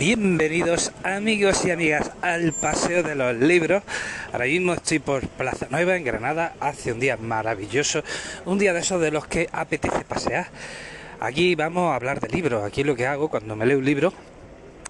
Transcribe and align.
Bienvenidos 0.00 0.92
amigos 1.04 1.66
y 1.66 1.70
amigas 1.70 2.10
al 2.22 2.54
Paseo 2.54 3.02
de 3.02 3.14
los 3.14 3.36
Libros. 3.36 3.82
Ahora 4.32 4.46
mismo 4.46 4.72
estoy 4.72 4.98
por 4.98 5.28
Plaza 5.28 5.66
Nueva 5.68 5.94
en 5.94 6.04
Granada. 6.04 6.54
Hace 6.58 6.92
un 6.92 7.00
día 7.00 7.18
maravilloso, 7.18 8.02
un 8.46 8.58
día 8.58 8.72
de 8.72 8.80
esos 8.80 8.98
de 9.02 9.10
los 9.10 9.26
que 9.26 9.50
apetece 9.52 10.02
pasear. 10.04 10.46
Aquí 11.20 11.54
vamos 11.54 11.92
a 11.92 11.96
hablar 11.96 12.18
de 12.18 12.30
libros. 12.30 12.64
Aquí 12.64 12.82
lo 12.82 12.96
que 12.96 13.06
hago 13.06 13.28
cuando 13.28 13.56
me 13.56 13.66
leo 13.66 13.76
un 13.76 13.84
libro 13.84 14.14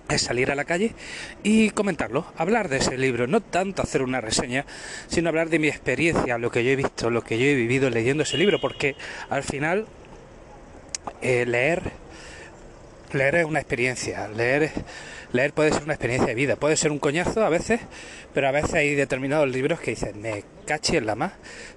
es 0.09 0.23
salir 0.23 0.53
a 0.53 0.55
la 0.55 0.65
calle 0.65 0.95
y 1.43 1.71
comentarlo, 1.71 2.27
hablar 2.37 2.69
de 2.69 2.77
ese 2.77 2.97
libro, 2.97 3.27
no 3.27 3.41
tanto 3.41 3.83
hacer 3.83 4.03
una 4.03 4.21
reseña, 4.21 4.65
sino 5.09 5.29
hablar 5.29 5.49
de 5.49 5.59
mi 5.59 5.67
experiencia, 5.67 6.39
lo 6.39 6.53
que 6.53 6.63
yo 6.63 6.71
he 6.71 6.77
visto, 6.77 7.11
lo 7.11 7.23
que 7.23 7.37
yo 7.37 7.47
he 7.47 7.57
vivido 7.57 7.91
leyendo 7.91 8.23
ese 8.23 8.39
libro, 8.39 8.61
porque 8.61 8.95
al 9.29 9.43
final 9.43 9.87
eh, 11.21 11.47
leer 11.47 11.91
leer 13.13 13.37
es 13.37 13.45
una 13.45 13.61
experiencia, 13.61 14.29
leer, 14.29 14.71
leer 15.33 15.53
puede 15.53 15.73
ser 15.73 15.83
una 15.83 15.95
experiencia 15.95 16.29
de 16.29 16.35
vida, 16.35 16.57
puede 16.57 16.77
ser 16.77 16.91
un 16.91 16.99
coñazo 16.99 17.45
a 17.45 17.49
veces, 17.49 17.81
pero 18.35 18.49
a 18.49 18.51
veces 18.51 18.75
hay 18.75 18.95
determinados 18.95 19.49
libros 19.49 19.81
que 19.81 19.93
dicen, 19.93 20.21
me 20.21 20.45
caché 20.67 20.99
en 20.99 21.07
la 21.07 21.15
más, 21.15 21.33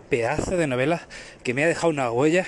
pedazo 0.09 0.57
de 0.57 0.67
novelas 0.67 1.01
que 1.43 1.53
me 1.53 1.63
ha 1.63 1.67
dejado 1.67 1.89
una 1.89 2.11
huella 2.11 2.45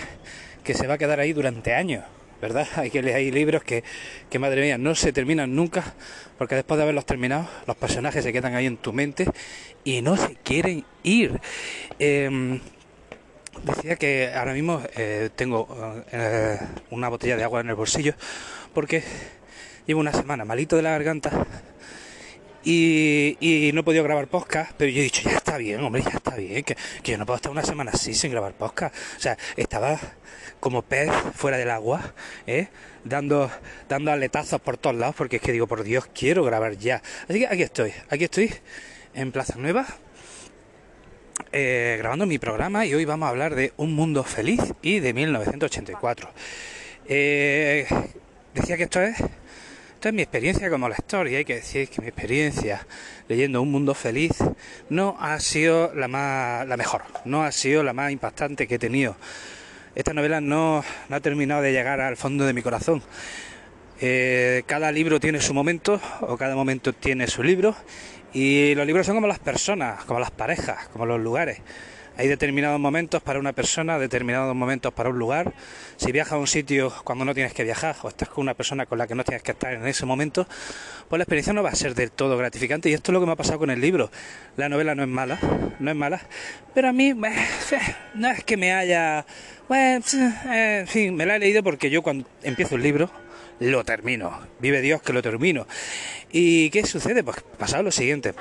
que 0.63 0.73
se 0.73 0.87
va 0.87 0.95
a 0.95 0.97
quedar 0.97 1.19
ahí 1.19 1.33
durante 1.33 1.73
años. 1.73 2.03
¿Verdad? 2.41 2.67
Hay 2.75 2.91
que 2.91 3.01
leer 3.01 3.33
libros 3.33 3.63
que, 3.63 3.83
que, 4.29 4.39
madre 4.39 4.61
mía, 4.61 4.77
no 4.77 4.93
se 4.93 5.13
terminan 5.13 5.55
nunca, 5.55 5.95
porque 6.37 6.55
después 6.55 6.77
de 6.77 6.83
haberlos 6.83 7.05
terminado, 7.05 7.47
los 7.65 7.77
personajes 7.77 8.23
se 8.23 8.33
quedan 8.33 8.55
ahí 8.55 8.65
en 8.65 8.75
tu 8.75 8.91
mente 8.91 9.25
y 9.85 10.01
no 10.01 10.17
se 10.17 10.35
quieren 10.35 10.83
ir. 11.01 11.39
Em, 11.97 12.59
decía 13.63 13.95
que 13.95 14.31
ahora 14.35 14.53
mismo 14.53 14.81
eh, 14.95 15.29
tengo 15.35 16.03
eh, 16.11 16.59
una 16.91 17.09
botella 17.09 17.37
de 17.37 17.43
agua 17.43 17.61
en 17.61 17.69
el 17.69 17.75
bolsillo 17.75 18.13
porque 18.75 19.01
llevo 19.87 20.01
una 20.01 20.11
semana 20.11 20.45
malito 20.45 20.75
de 20.75 20.83
la 20.83 20.91
garganta 20.91 21.31
y, 22.63 23.71
no 23.73 23.81
he 23.81 23.83
podido 23.83 24.03
grabar 24.03 24.27
podcast, 24.27 24.71
pero 24.75 24.91
yo 24.91 24.99
he 24.99 25.03
dicho, 25.03 25.21
ya 25.23 25.37
está 25.37 25.57
bien, 25.57 25.79
hombre, 25.81 26.01
ya 26.01 26.09
está 26.09 26.35
bien, 26.35 26.63
que, 26.63 26.75
yo 27.03 27.17
no 27.17 27.25
puedo 27.25 27.37
estar 27.37 27.51
una 27.51 27.63
semana 27.63 27.91
así 27.93 28.13
sin 28.13 28.31
grabar 28.31 28.53
podcast. 28.53 28.95
O 29.17 29.19
sea, 29.19 29.37
estaba 29.55 29.99
como 30.59 30.81
pez 30.81 31.11
fuera 31.35 31.57
del 31.57 31.69
agua, 31.69 32.13
¿eh? 32.47 32.67
dando, 33.03 33.51
dando 33.87 34.11
aletazos 34.11 34.59
por 34.61 34.77
todos 34.77 34.95
lados, 34.95 35.15
porque 35.15 35.35
es 35.37 35.41
que 35.41 35.51
digo, 35.51 35.67
por 35.67 35.83
Dios, 35.83 36.07
quiero 36.13 36.43
grabar 36.43 36.75
ya. 36.77 37.03
Así 37.29 37.39
que 37.39 37.47
aquí 37.47 37.61
estoy, 37.61 37.93
aquí 38.09 38.23
estoy, 38.23 38.51
en 39.13 39.31
Plaza 39.31 39.55
Nueva, 39.57 39.85
eh, 41.51 41.95
grabando 41.99 42.25
mi 42.25 42.39
programa 42.39 42.85
y 42.85 42.95
hoy 42.95 43.05
vamos 43.05 43.27
a 43.27 43.29
hablar 43.29 43.53
de 43.53 43.73
Un 43.77 43.93
Mundo 43.93 44.23
Feliz 44.23 44.73
y 44.81 44.99
de 44.99 45.13
1984. 45.13 46.29
Eh, 47.07 47.85
decía 48.55 48.77
que 48.77 48.83
esto 48.83 49.01
es, 49.01 49.19
esto 49.19 50.09
es 50.09 50.13
mi 50.13 50.21
experiencia 50.21 50.69
como 50.69 50.87
lector 50.87 51.27
y 51.27 51.35
hay 51.35 51.43
que 51.43 51.55
decir 51.55 51.89
que 51.89 52.01
mi 52.01 52.07
experiencia 52.07 52.87
leyendo 53.27 53.61
Un 53.61 53.69
Mundo 53.69 53.93
Feliz 53.93 54.31
no 54.89 55.17
ha 55.19 55.39
sido 55.39 55.93
la, 55.93 56.07
más, 56.07 56.65
la 56.65 56.77
mejor, 56.77 57.03
no 57.25 57.43
ha 57.43 57.51
sido 57.51 57.83
la 57.83 57.93
más 57.93 58.11
impactante 58.11 58.67
que 58.67 58.75
he 58.75 58.79
tenido. 58.79 59.17
Esta 59.93 60.13
novela 60.13 60.41
no, 60.41 60.83
ha 61.09 61.19
terminado 61.19 61.61
de 61.61 61.73
llegar 61.73 61.99
al 61.99 62.17
fondo 62.17 62.45
de 62.45 62.53
mi 62.53 62.61
corazón. 62.61 63.03
Eh, 63.99 64.63
cada 64.65 64.91
libro 64.91 65.19
tiene 65.19 65.41
su 65.41 65.53
momento 65.53 66.01
o 66.21 66.37
cada 66.37 66.55
momento 66.55 66.93
tiene 66.93 67.27
su 67.27 67.43
libro 67.43 67.75
y 68.33 68.73
los 68.75 68.85
libros 68.85 69.05
son 69.05 69.15
como 69.15 69.27
las 69.27 69.39
personas, 69.39 70.03
como 70.05 70.19
las 70.19 70.31
parejas, 70.31 70.87
como 70.89 71.05
los 71.05 71.19
lugares. 71.19 71.59
Hay 72.17 72.29
determinados 72.29 72.79
momentos 72.79 73.21
para 73.21 73.39
una 73.39 73.51
persona, 73.51 73.99
determinados 73.99 74.55
momentos 74.55 74.93
para 74.93 75.09
un 75.09 75.19
lugar. 75.19 75.53
Si 75.97 76.13
viajas 76.13 76.33
a 76.33 76.37
un 76.37 76.47
sitio 76.47 76.93
cuando 77.03 77.25
no 77.25 77.33
tienes 77.33 77.53
que 77.53 77.65
viajar 77.65 77.95
o 78.03 78.07
estás 78.07 78.29
con 78.29 78.43
una 78.43 78.53
persona 78.53 78.85
con 78.85 78.97
la 78.97 79.05
que 79.05 79.15
no 79.15 79.25
tienes 79.25 79.43
que 79.43 79.51
estar 79.51 79.73
en 79.73 79.85
ese 79.85 80.05
momento, 80.05 80.47
pues 81.09 81.17
la 81.17 81.23
experiencia 81.23 81.51
no 81.51 81.61
va 81.61 81.71
a 81.71 81.75
ser 81.75 81.93
del 81.93 82.11
todo 82.11 82.37
gratificante. 82.37 82.89
Y 82.89 82.93
esto 82.93 83.11
es 83.11 83.13
lo 83.13 83.19
que 83.19 83.25
me 83.25 83.33
ha 83.33 83.35
pasado 83.35 83.59
con 83.59 83.69
el 83.69 83.81
libro. 83.81 84.09
La 84.55 84.69
novela 84.69 84.95
no 84.95 85.03
es 85.03 85.09
mala, 85.09 85.39
no 85.79 85.91
es 85.91 85.97
mala, 85.97 86.21
pero 86.73 86.87
a 86.87 86.93
mí 86.93 87.13
no 88.15 88.31
es 88.31 88.43
que 88.45 88.55
me 88.55 88.71
haya... 88.71 89.25
Bueno, 89.67 90.05
eh, 90.51 90.77
en 90.81 90.87
fin, 90.87 91.15
me 91.15 91.25
la 91.25 91.35
he 91.35 91.39
leído 91.39 91.63
porque 91.63 91.89
yo 91.89 92.01
cuando 92.01 92.25
empiezo 92.43 92.75
el 92.75 92.83
libro 92.83 93.11
lo 93.59 93.83
termino. 93.83 94.39
Vive 94.59 94.79
Dios 94.79 95.01
que 95.01 95.11
lo 95.11 95.21
termino. 95.21 95.67
¿Y 96.31 96.69
qué 96.69 96.85
sucede? 96.85 97.23
Pues 97.23 97.41
pasado 97.57 97.83
lo 97.83 97.91
siguiente. 97.91 98.33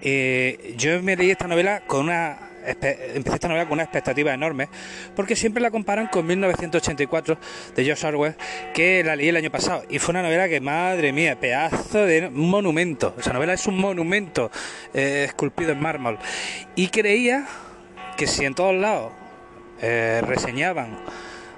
Eh, 0.00 0.74
yo 0.76 1.02
me 1.02 1.16
leí 1.16 1.30
esta 1.30 1.48
novela 1.48 1.82
con 1.86 2.04
una 2.04 2.45
empecé 2.66 3.34
esta 3.34 3.48
novela 3.48 3.64
con 3.64 3.74
una 3.74 3.84
expectativa 3.84 4.32
enorme, 4.34 4.68
porque 5.14 5.36
siempre 5.36 5.62
la 5.62 5.70
comparan 5.70 6.08
con 6.08 6.26
1984 6.26 7.38
de 7.74 7.84
George 7.84 8.06
Orwell, 8.06 8.34
que 8.74 9.02
la 9.04 9.16
leí 9.16 9.28
el 9.28 9.36
año 9.36 9.50
pasado. 9.50 9.84
Y 9.88 9.98
fue 9.98 10.12
una 10.12 10.22
novela 10.22 10.48
que, 10.48 10.60
madre 10.60 11.12
mía, 11.12 11.38
pedazo 11.38 12.04
de 12.04 12.30
monumento. 12.30 13.14
Esa 13.18 13.32
novela 13.32 13.54
es 13.54 13.66
un 13.66 13.78
monumento 13.78 14.50
eh, 14.94 15.24
esculpido 15.26 15.72
en 15.72 15.80
mármol. 15.80 16.18
Y 16.74 16.88
creía 16.88 17.46
que 18.16 18.26
si 18.26 18.44
en 18.44 18.54
todos 18.54 18.74
lados 18.74 19.12
eh, 19.80 20.22
reseñaban 20.26 20.98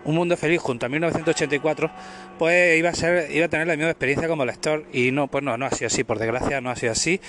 Un 0.05 0.15
Mundo 0.15 0.37
Feliz 0.37 0.61
junto 0.61 0.87
a 0.87 0.89
1984, 0.89 1.91
pues 2.39 2.79
iba 2.79 2.91
a, 2.91 2.95
ser, 2.95 3.31
iba 3.31 3.47
a 3.47 3.49
tener 3.49 3.67
la 3.67 3.77
misma 3.77 3.91
experiencia 3.91 4.29
como 4.29 4.45
lector. 4.45 4.85
Y 4.93 5.11
no, 5.11 5.29
pues 5.29 5.45
no, 5.45 5.57
no 5.57 5.67
ha 5.67 5.71
sido 5.71 5.89
así, 5.89 6.05
por 6.05 6.19
desgracia 6.19 6.61
no 6.61 6.71
ha 6.71 6.77
sido 6.77 6.93
así. 6.93 7.21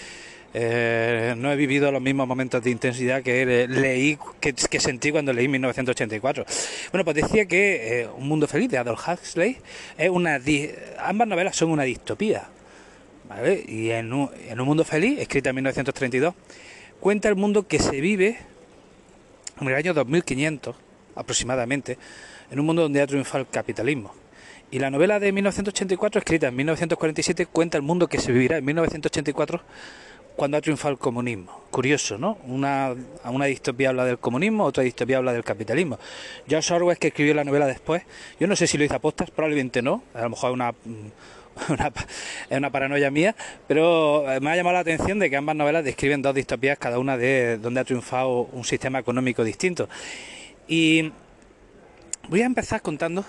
Eh, 0.53 1.35
no 1.37 1.51
he 1.51 1.55
vivido 1.55 1.91
los 1.91 2.01
mismos 2.01 2.27
momentos 2.27 2.63
de 2.63 2.71
intensidad 2.71 3.21
que 3.21 3.67
leí, 3.67 4.17
que, 4.39 4.79
sentí 4.79 5.11
cuando 5.11 5.31
leí 5.31 5.47
1984. 5.47 6.45
Bueno, 6.91 7.05
pues 7.05 7.15
decía 7.15 7.45
que 7.45 8.01
eh, 8.01 8.07
Un 8.17 8.27
Mundo 8.27 8.47
Feliz 8.47 8.69
de 8.69 8.77
Adolf 8.77 9.07
Huxley 9.07 9.57
es 9.97 10.09
una. 10.09 10.39
Ambas 10.99 11.27
novelas 11.27 11.55
son 11.55 11.69
una 11.71 11.83
distopía. 11.83 12.47
¿vale? 13.27 13.63
Y 13.67 13.91
en 13.91 14.11
un, 14.11 14.29
en 14.47 14.59
un 14.59 14.67
Mundo 14.67 14.83
Feliz, 14.83 15.19
escrita 15.19 15.49
en 15.49 15.55
1932, 15.55 16.33
cuenta 16.99 17.29
el 17.29 17.35
mundo 17.35 17.67
que 17.67 17.79
se 17.79 18.01
vive 18.01 18.39
en 19.61 19.67
el 19.67 19.75
año 19.75 19.93
2500 19.93 20.75
aproximadamente, 21.15 21.97
en 22.49 22.59
un 22.59 22.65
mundo 22.65 22.81
donde 22.83 23.01
ha 23.01 23.07
triunfado 23.07 23.39
el 23.39 23.49
capitalismo. 23.49 24.13
Y 24.71 24.79
la 24.79 24.89
novela 24.89 25.19
de 25.19 25.31
1984, 25.31 26.19
escrita 26.19 26.47
en 26.47 26.55
1947, 26.55 27.45
cuenta 27.47 27.77
el 27.77 27.83
mundo 27.83 28.07
que 28.07 28.19
se 28.19 28.31
vivirá 28.31 28.57
en 28.57 28.65
1984 28.65 29.61
cuando 30.39 30.55
ha 30.55 30.61
triunfado 30.61 30.93
el 30.93 30.97
comunismo. 30.97 31.63
Curioso, 31.69 32.17
¿no? 32.17 32.37
Una, 32.47 32.95
una 33.25 33.45
distopía 33.45 33.89
habla 33.89 34.05
del 34.05 34.19
comunismo, 34.19 34.63
otra 34.63 34.83
distopía 34.83 35.17
habla 35.17 35.33
del 35.33 35.43
capitalismo. 35.43 35.99
George 36.47 36.73
Orwell, 36.73 36.97
que 36.97 37.09
escribió 37.09 37.33
la 37.33 37.43
novela 37.43 37.67
después, 37.67 38.03
yo 38.39 38.47
no 38.47 38.55
sé 38.55 38.65
si 38.65 38.77
lo 38.77 38.85
hizo 38.85 38.95
a 38.95 38.99
postas, 38.99 39.31
probablemente 39.31 39.81
no, 39.81 40.01
a 40.13 40.21
lo 40.21 40.29
mejor 40.29 40.51
es 40.51 40.53
una, 40.53 40.73
una, 41.69 41.91
una 42.51 42.69
paranoia 42.71 43.11
mía, 43.11 43.35
pero 43.67 44.31
eh, 44.31 44.39
me 44.39 44.49
ha 44.51 44.55
llamado 44.55 44.75
la 44.75 44.79
atención 44.79 45.19
de 45.19 45.29
que 45.29 45.35
ambas 45.35 45.57
novelas 45.57 45.83
describen 45.83 46.21
dos 46.21 46.33
distopías, 46.33 46.77
cada 46.79 46.99
una 46.99 47.17
de 47.17 47.57
donde 47.57 47.81
ha 47.81 47.83
triunfado 47.83 48.43
un 48.53 48.63
sistema 48.63 48.99
económico 48.99 49.43
distinto. 49.43 49.89
Y 50.69 51.11
voy 52.29 52.43
a 52.43 52.45
empezar 52.45 52.81
contando 52.81 53.25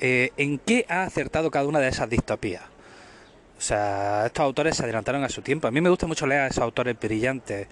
eh, 0.00 0.32
en 0.36 0.58
qué 0.58 0.86
ha 0.88 1.04
acertado 1.04 1.52
cada 1.52 1.68
una 1.68 1.78
de 1.78 1.86
esas 1.86 2.10
distopías. 2.10 2.62
O 3.58 3.60
sea, 3.60 4.22
estos 4.26 4.44
autores 4.44 4.76
se 4.76 4.84
adelantaron 4.84 5.24
a 5.24 5.28
su 5.28 5.42
tiempo. 5.42 5.66
A 5.66 5.72
mí 5.72 5.80
me 5.80 5.90
gusta 5.90 6.06
mucho 6.06 6.28
leer 6.28 6.42
a 6.42 6.46
esos 6.46 6.62
autores 6.62 6.96
brillantes, 6.98 7.66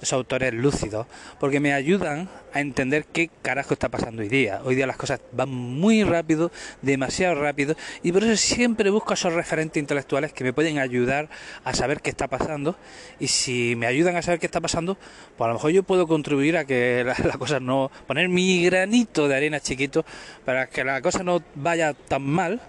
esos 0.00 0.12
autores 0.12 0.54
lúcidos, 0.54 1.08
porque 1.40 1.58
me 1.58 1.72
ayudan 1.72 2.28
a 2.52 2.60
entender 2.60 3.04
qué 3.06 3.28
carajo 3.42 3.74
está 3.74 3.88
pasando 3.88 4.22
hoy 4.22 4.28
día. 4.28 4.60
Hoy 4.64 4.76
día 4.76 4.86
las 4.86 4.96
cosas 4.96 5.20
van 5.32 5.48
muy 5.48 6.04
rápido, 6.04 6.52
demasiado 6.82 7.34
rápido, 7.34 7.74
y 8.04 8.12
por 8.12 8.22
eso 8.22 8.36
siempre 8.36 8.90
busco 8.90 9.14
esos 9.14 9.32
referentes 9.32 9.80
intelectuales 9.80 10.32
que 10.32 10.44
me 10.44 10.52
pueden 10.52 10.78
ayudar 10.78 11.28
a 11.64 11.74
saber 11.74 12.00
qué 12.00 12.10
está 12.10 12.28
pasando. 12.28 12.76
Y 13.18 13.26
si 13.26 13.74
me 13.74 13.86
ayudan 13.88 14.14
a 14.14 14.22
saber 14.22 14.38
qué 14.38 14.46
está 14.46 14.60
pasando, 14.60 14.96
pues 15.36 15.46
a 15.46 15.48
lo 15.48 15.54
mejor 15.54 15.72
yo 15.72 15.82
puedo 15.82 16.06
contribuir 16.06 16.56
a 16.56 16.64
que 16.64 17.02
las 17.04 17.18
la 17.24 17.32
cosas 17.38 17.60
no. 17.60 17.90
poner 18.06 18.28
mi 18.28 18.64
granito 18.64 19.26
de 19.26 19.34
arena 19.34 19.58
chiquito 19.58 20.04
para 20.44 20.68
que 20.68 20.84
la 20.84 21.02
cosa 21.02 21.24
no 21.24 21.42
vaya 21.56 21.92
tan 21.92 22.22
mal 22.22 22.60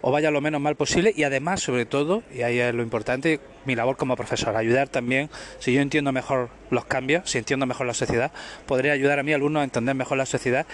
o 0.00 0.10
vaya 0.12 0.30
lo 0.30 0.40
menos 0.40 0.60
mal 0.60 0.76
posible 0.76 1.12
y 1.16 1.24
además, 1.24 1.60
sobre 1.60 1.86
todo, 1.86 2.22
y 2.32 2.42
ahí 2.42 2.58
es 2.58 2.74
lo 2.74 2.82
importante, 2.82 3.40
mi 3.64 3.74
labor 3.74 3.96
como 3.96 4.16
profesor, 4.16 4.56
ayudar 4.56 4.88
también, 4.88 5.30
si 5.58 5.72
yo 5.72 5.80
entiendo 5.80 6.12
mejor 6.12 6.50
los 6.70 6.84
cambios, 6.84 7.30
si 7.30 7.38
entiendo 7.38 7.66
mejor 7.66 7.86
la 7.86 7.94
sociedad, 7.94 8.32
podría 8.66 8.92
ayudar 8.92 9.18
a 9.18 9.22
mi 9.22 9.32
alumno 9.32 9.60
a 9.60 9.64
entender 9.64 9.94
mejor 9.94 10.18
la 10.18 10.26
sociedad 10.26 10.66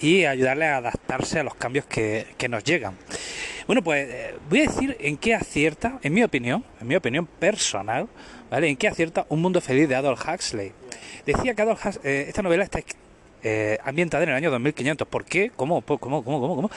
y 0.00 0.24
ayudarle 0.24 0.66
a 0.66 0.78
adaptarse 0.78 1.40
a 1.40 1.42
los 1.42 1.54
cambios 1.54 1.84
que, 1.86 2.26
que 2.38 2.48
nos 2.48 2.64
llegan. 2.64 2.96
Bueno, 3.66 3.82
pues 3.82 4.08
eh, 4.08 4.34
voy 4.48 4.60
a 4.60 4.62
decir 4.62 4.96
en 4.98 5.16
qué 5.16 5.34
acierta, 5.34 5.98
en 6.02 6.12
mi 6.12 6.22
opinión, 6.22 6.64
en 6.80 6.88
mi 6.88 6.96
opinión 6.96 7.26
personal, 7.26 8.08
¿vale? 8.50 8.68
En 8.68 8.76
qué 8.76 8.88
acierta 8.88 9.26
Un 9.28 9.40
Mundo 9.40 9.60
Feliz 9.60 9.88
de 9.88 9.94
Adolf 9.94 10.26
Huxley. 10.28 10.72
Decía 11.24 11.54
que 11.54 11.62
Adolf 11.62 11.86
Huxley, 11.86 12.12
eh, 12.12 12.24
esta 12.28 12.42
novela 12.42 12.64
está 12.64 12.80
eh, 13.42 13.78
ambientada 13.84 14.24
en 14.24 14.30
el 14.30 14.36
año 14.36 14.50
2500. 14.50 15.08
¿Por 15.08 15.24
qué? 15.24 15.50
¿Cómo? 15.54 15.80
¿Cómo? 15.82 15.98
¿Cómo? 15.98 16.22
¿Cómo? 16.24 16.70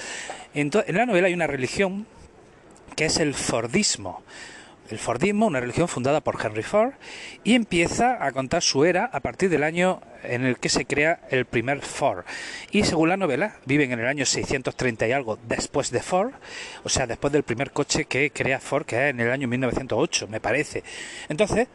En, 0.53 0.71
en 0.85 0.95
la 0.95 1.05
novela 1.05 1.27
hay 1.27 1.33
una 1.33 1.47
religión 1.47 2.05
que 2.95 3.05
es 3.05 3.17
el 3.17 3.33
Fordismo. 3.33 4.23
el 4.89 4.99
Fordismo, 4.99 5.47
una 5.47 5.59
religión 5.59 5.87
fundada 5.87 6.21
por 6.21 6.37
Henry 6.43 6.61
Ford, 6.61 6.91
y 7.43 7.55
empieza 7.55 8.23
a 8.23 8.31
contar 8.31 8.61
su 8.61 8.85
era 8.85 9.05
a 9.05 9.21
partir 9.21 9.49
del 9.49 9.63
año 9.63 10.01
en 10.23 10.45
el 10.45 10.57
que 10.57 10.69
se 10.69 10.85
crea 10.85 11.21
el 11.29 11.45
primer 11.45 11.81
Ford. 11.81 12.25
Y 12.71 12.83
según 12.83 13.09
la 13.09 13.17
novela, 13.17 13.55
viven 13.65 13.91
en 13.91 13.99
el 13.99 14.07
año 14.07 14.25
630 14.25 15.07
y 15.07 15.11
algo 15.11 15.39
después 15.47 15.89
de 15.89 16.01
Ford, 16.01 16.33
o 16.83 16.89
sea, 16.89 17.07
después 17.07 17.33
del 17.33 17.43
primer 17.43 17.71
coche 17.71 18.05
que 18.05 18.29
crea 18.31 18.59
Ford, 18.59 18.85
que 18.85 18.95
es 18.95 19.09
en 19.13 19.19
el 19.19 19.31
año 19.31 19.47
1908, 19.47 20.27
me 20.27 20.39
parece. 20.39 20.83
Entonces, 21.29 21.67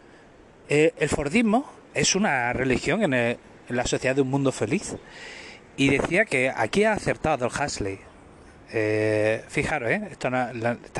eh, 0.69 0.93
el 0.99 1.09
Fordismo 1.09 1.69
es 1.95 2.15
una 2.15 2.53
religión 2.53 3.03
en, 3.03 3.39
la 3.69 3.87
sociedad 3.87 4.15
de 4.15 4.23
un 4.23 4.31
mundo 4.31 4.53
feliz. 4.53 4.97
Y 5.77 5.91
decía 5.91 6.25
que 6.25 6.53
aquí 6.55 6.85
ha 6.85 6.93
acertado 6.93 7.47
el 7.47 7.53
Hasley, 7.53 8.01
eh, 8.73 9.45
fijaros, 9.49 9.91
¿eh? 9.91 10.03
esta, 10.11 10.31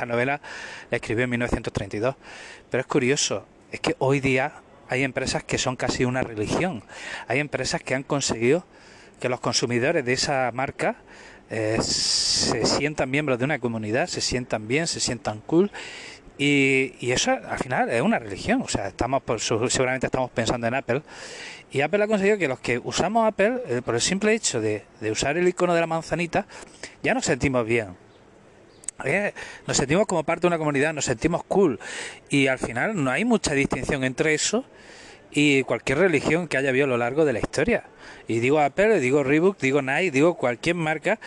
novela 0.05 0.41
la 0.89 0.97
escribió 0.97 1.25
en 1.25 1.29
1932, 1.31 2.15
pero 2.69 2.81
es 2.81 2.87
curioso, 2.87 3.45
es 3.71 3.79
que 3.79 3.95
hoy 3.99 4.19
día 4.19 4.53
hay 4.87 5.03
empresas 5.03 5.43
que 5.43 5.57
son 5.59 5.75
casi 5.75 6.05
una 6.05 6.21
religión, 6.21 6.83
hay 7.27 7.39
empresas 7.39 7.83
que 7.83 7.93
han 7.93 8.03
conseguido 8.03 8.65
que 9.19 9.29
los 9.29 9.39
consumidores 9.39 10.03
de 10.03 10.13
esa 10.13 10.49
marca 10.51 10.95
eh, 11.51 11.77
se 11.81 12.65
sientan 12.65 13.11
miembros 13.11 13.37
de 13.37 13.45
una 13.45 13.59
comunidad, 13.59 14.07
se 14.07 14.21
sientan 14.21 14.67
bien, 14.67 14.87
se 14.87 14.99
sientan 14.99 15.41
cool 15.41 15.71
y, 16.39 17.11
eso 17.11 17.31
al 17.31 17.59
final 17.59 17.89
es 17.89 18.01
una 18.01 18.17
religión. 18.17 18.61
O 18.61 18.67
sea, 18.69 18.87
estamos 18.87 19.21
seguramente 19.69 20.07
estamos 20.07 20.31
pensando 20.31 20.67
en 20.67 20.73
Apple. 20.73 21.01
Y 21.71 21.81
Apple 21.81 22.03
ha 22.03 22.07
conseguido 22.07 22.37
que 22.37 22.47
los 22.47 22.59
que 22.59 22.79
usamos 22.79 23.27
Apple, 23.27 23.61
eh, 23.67 23.81
por 23.83 23.93
el 23.93 24.01
simple 24.01 24.33
hecho 24.33 24.61
de, 24.61 24.85
usar 25.11 25.37
el 25.37 25.47
icono 25.47 25.73
de 25.73 25.81
la 25.81 25.87
manzanita, 25.87 26.47
ya 27.03 27.13
nos 27.13 27.25
sentimos 27.25 27.65
bien. 27.65 27.89
Eh, 29.03 29.33
nos 29.67 29.77
sentimos 29.77 30.07
como 30.07 30.23
parte 30.23 30.41
de 30.41 30.47
una 30.47 30.57
comunidad, 30.57 30.93
nos 30.93 31.05
sentimos 31.05 31.43
cool. 31.43 31.77
Y 32.29 32.47
al 32.47 32.57
final 32.57 33.03
no 33.03 33.11
hay 33.11 33.25
mucha 33.25 33.53
distinción 33.53 34.05
entre 34.05 34.33
eso 34.33 34.63
y 35.31 35.63
cualquier 35.63 35.99
religión 35.99 36.47
que 36.47 36.57
haya 36.57 36.69
habido 36.69 36.85
a 36.85 36.89
lo 36.89 36.97
largo 36.97 37.25
de 37.25 37.33
la 37.33 37.39
historia. 37.39 37.83
Y 38.29 38.39
digo 38.39 38.61
Apple, 38.61 39.01
digo 39.01 39.23
Reebok, 39.23 39.59
digo 39.59 39.81
Nike, 39.81 40.11
digo 40.11 40.35
cualquier 40.35 40.75
marca 40.75 41.19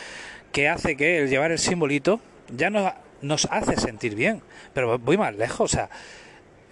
que 0.53 0.69
hace 0.69 0.97
que 0.97 1.19
el 1.19 1.29
llevar 1.29 1.53
el 1.53 1.59
simbolito 1.59 2.21
ya 2.55 2.71
no 2.71 2.93
nos 3.23 3.47
hace 3.51 3.77
sentir 3.77 4.15
bien. 4.15 4.43
Pero 4.75 4.99
voy 4.99 5.17
más 5.17 5.35
lejos, 5.35 5.73
o 5.73 5.75
sea, 5.75 5.89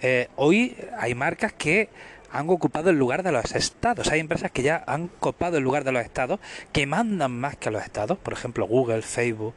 eh, 0.03 0.29
hoy 0.37 0.77
hay 0.99 1.15
marcas 1.15 1.53
que 1.53 1.89
han 2.33 2.49
ocupado 2.49 2.91
el 2.91 2.99
lugar 2.99 3.23
de 3.23 3.33
los 3.33 3.55
estados. 3.55 4.09
Hay 4.09 4.21
empresas 4.21 4.51
que 4.51 4.63
ya 4.63 4.85
han 4.87 5.09
copado 5.09 5.59
el 5.59 5.65
lugar 5.65 5.85
de 5.85 5.93
los 5.93 6.03
estados, 6.03 6.41
que 6.73 6.87
mandan 6.87 7.33
más 7.33 7.57
que 7.57 7.71
los 7.71 7.83
estados. 7.83 8.19
Por 8.19 8.33
ejemplo, 8.33 8.67
Google, 8.67 9.03
Facebook. 9.03 9.55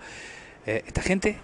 Eh, 0.66 0.84
esta 0.88 1.02
gente 1.02 1.38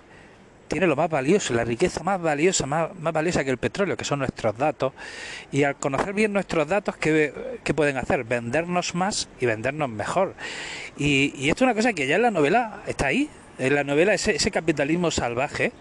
tiene 0.67 0.87
lo 0.87 0.95
más 0.95 1.09
valioso, 1.09 1.53
la 1.53 1.65
riqueza 1.65 2.03
más 2.03 2.21
valiosa, 2.21 2.65
más, 2.65 2.95
más, 2.95 3.11
valiosa 3.11 3.43
que 3.43 3.49
el 3.49 3.57
petróleo, 3.57 3.97
que 3.97 4.05
son 4.05 4.19
nuestros 4.19 4.57
datos. 4.57 4.93
Y 5.51 5.63
al 5.63 5.75
conocer 5.75 6.13
bien 6.13 6.31
nuestros 6.31 6.67
datos, 6.67 6.95
¿qué, 6.95 7.33
pueden 7.75 7.97
hacer? 7.97 8.23
Vendernos 8.23 8.95
más 8.95 9.27
y 9.39 9.45
vendernos 9.45 9.89
mejor. 9.89 10.35
Y, 10.97 11.33
y, 11.35 11.49
esto 11.49 11.63
es 11.63 11.67
una 11.67 11.75
cosa 11.75 11.93
que 11.93 12.07
ya 12.07 12.15
en 12.15 12.21
la 12.23 12.31
novela 12.31 12.81
está 12.87 13.07
ahí. 13.07 13.29
En 13.59 13.75
la 13.75 13.83
novela, 13.83 14.13
ese, 14.13 14.35
ese 14.35 14.51
capitalismo 14.51 15.11
salvaje 15.11 15.73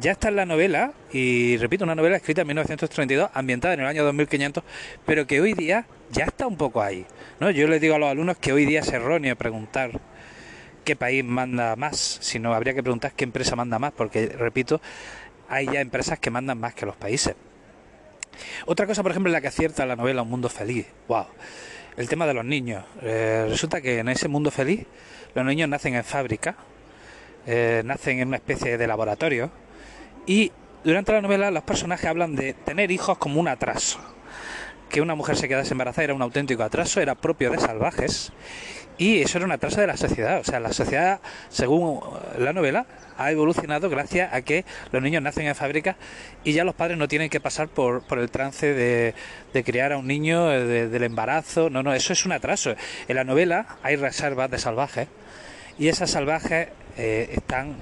ya 0.00 0.12
está 0.12 0.28
en 0.28 0.36
la 0.36 0.46
novela, 0.46 0.92
y 1.12 1.56
repito, 1.56 1.84
una 1.84 1.96
novela 1.96 2.16
escrita 2.16 2.42
en 2.42 2.46
1932, 2.46 3.30
ambientada 3.34 3.74
en 3.74 3.80
el 3.80 3.86
año 3.86 4.04
2500, 4.04 4.62
pero 5.04 5.26
que 5.26 5.40
hoy 5.40 5.54
día 5.54 5.86
ya 6.12 6.24
está 6.24 6.46
un 6.46 6.56
poco 6.56 6.80
ahí. 6.80 7.04
¿no? 7.40 7.50
Yo 7.50 7.66
les 7.66 7.80
digo 7.80 7.96
a 7.96 7.98
los 7.98 8.08
alumnos 8.08 8.36
que 8.38 8.52
hoy 8.52 8.64
día 8.64 8.80
es 8.80 8.88
erróneo 8.92 9.34
preguntar 9.36 10.00
qué 10.84 10.94
país 10.94 11.24
manda 11.24 11.74
más, 11.76 12.18
sino 12.20 12.54
habría 12.54 12.74
que 12.74 12.82
preguntar 12.82 13.12
qué 13.12 13.24
empresa 13.24 13.56
manda 13.56 13.78
más, 13.78 13.92
porque, 13.92 14.26
repito, 14.28 14.80
hay 15.48 15.66
ya 15.66 15.80
empresas 15.80 16.18
que 16.18 16.30
mandan 16.30 16.58
más 16.58 16.74
que 16.74 16.86
los 16.86 16.96
países. 16.96 17.34
Otra 18.66 18.86
cosa, 18.86 19.02
por 19.02 19.10
ejemplo, 19.10 19.28
en 19.28 19.32
la 19.32 19.40
que 19.40 19.48
acierta 19.48 19.84
la 19.84 19.96
novela 19.96 20.22
Un 20.22 20.30
Mundo 20.30 20.48
Feliz. 20.48 20.86
¡Wow! 21.08 21.26
El 21.96 22.08
tema 22.08 22.26
de 22.26 22.34
los 22.34 22.44
niños. 22.44 22.84
Eh, 23.02 23.46
resulta 23.48 23.80
que 23.80 23.98
en 23.98 24.08
ese 24.08 24.28
mundo 24.28 24.50
feliz 24.50 24.86
los 25.34 25.44
niños 25.44 25.68
nacen 25.68 25.94
en 25.96 26.04
fábrica, 26.04 26.56
eh, 27.46 27.82
nacen 27.84 28.20
en 28.20 28.28
una 28.28 28.36
especie 28.36 28.78
de 28.78 28.86
laboratorio, 28.86 29.50
y 30.26 30.52
durante 30.84 31.12
la 31.12 31.20
novela 31.20 31.50
los 31.50 31.62
personajes 31.62 32.06
hablan 32.06 32.36
de 32.36 32.54
tener 32.54 32.90
hijos 32.90 33.18
como 33.18 33.40
un 33.40 33.48
atraso. 33.48 34.00
Que 34.88 35.00
una 35.00 35.14
mujer 35.14 35.36
se 35.36 35.48
quedase 35.48 35.72
embarazada 35.72 36.04
era 36.04 36.14
un 36.14 36.22
auténtico 36.22 36.62
atraso, 36.62 37.00
era 37.00 37.14
propio 37.14 37.50
de 37.50 37.58
salvajes. 37.58 38.32
Y 38.98 39.22
eso 39.22 39.38
era 39.38 39.46
un 39.46 39.52
atraso 39.52 39.80
de 39.80 39.86
la 39.86 39.96
sociedad. 39.96 40.40
O 40.40 40.44
sea, 40.44 40.60
la 40.60 40.72
sociedad, 40.72 41.20
según 41.48 42.00
la 42.38 42.52
novela, 42.52 42.86
ha 43.16 43.30
evolucionado 43.30 43.88
gracias 43.88 44.34
a 44.34 44.42
que 44.42 44.66
los 44.92 45.00
niños 45.02 45.22
nacen 45.22 45.46
en 45.46 45.54
fábrica 45.54 45.96
y 46.44 46.52
ya 46.52 46.64
los 46.64 46.74
padres 46.74 46.98
no 46.98 47.08
tienen 47.08 47.30
que 47.30 47.40
pasar 47.40 47.68
por, 47.68 48.02
por 48.02 48.18
el 48.18 48.30
trance 48.30 48.74
de, 48.74 49.14
de 49.54 49.64
criar 49.64 49.92
a 49.92 49.96
un 49.96 50.06
niño, 50.06 50.48
del 50.48 51.02
embarazo. 51.02 51.70
No, 51.70 51.82
no, 51.82 51.94
eso 51.94 52.12
es 52.12 52.26
un 52.26 52.32
atraso. 52.32 52.74
En 53.08 53.16
la 53.16 53.24
novela 53.24 53.78
hay 53.82 53.96
reservas 53.96 54.50
de 54.50 54.58
salvajes 54.58 55.08
y 55.78 55.88
esas 55.88 56.10
salvajes 56.10 56.68
eh, 56.96 57.30
están 57.32 57.76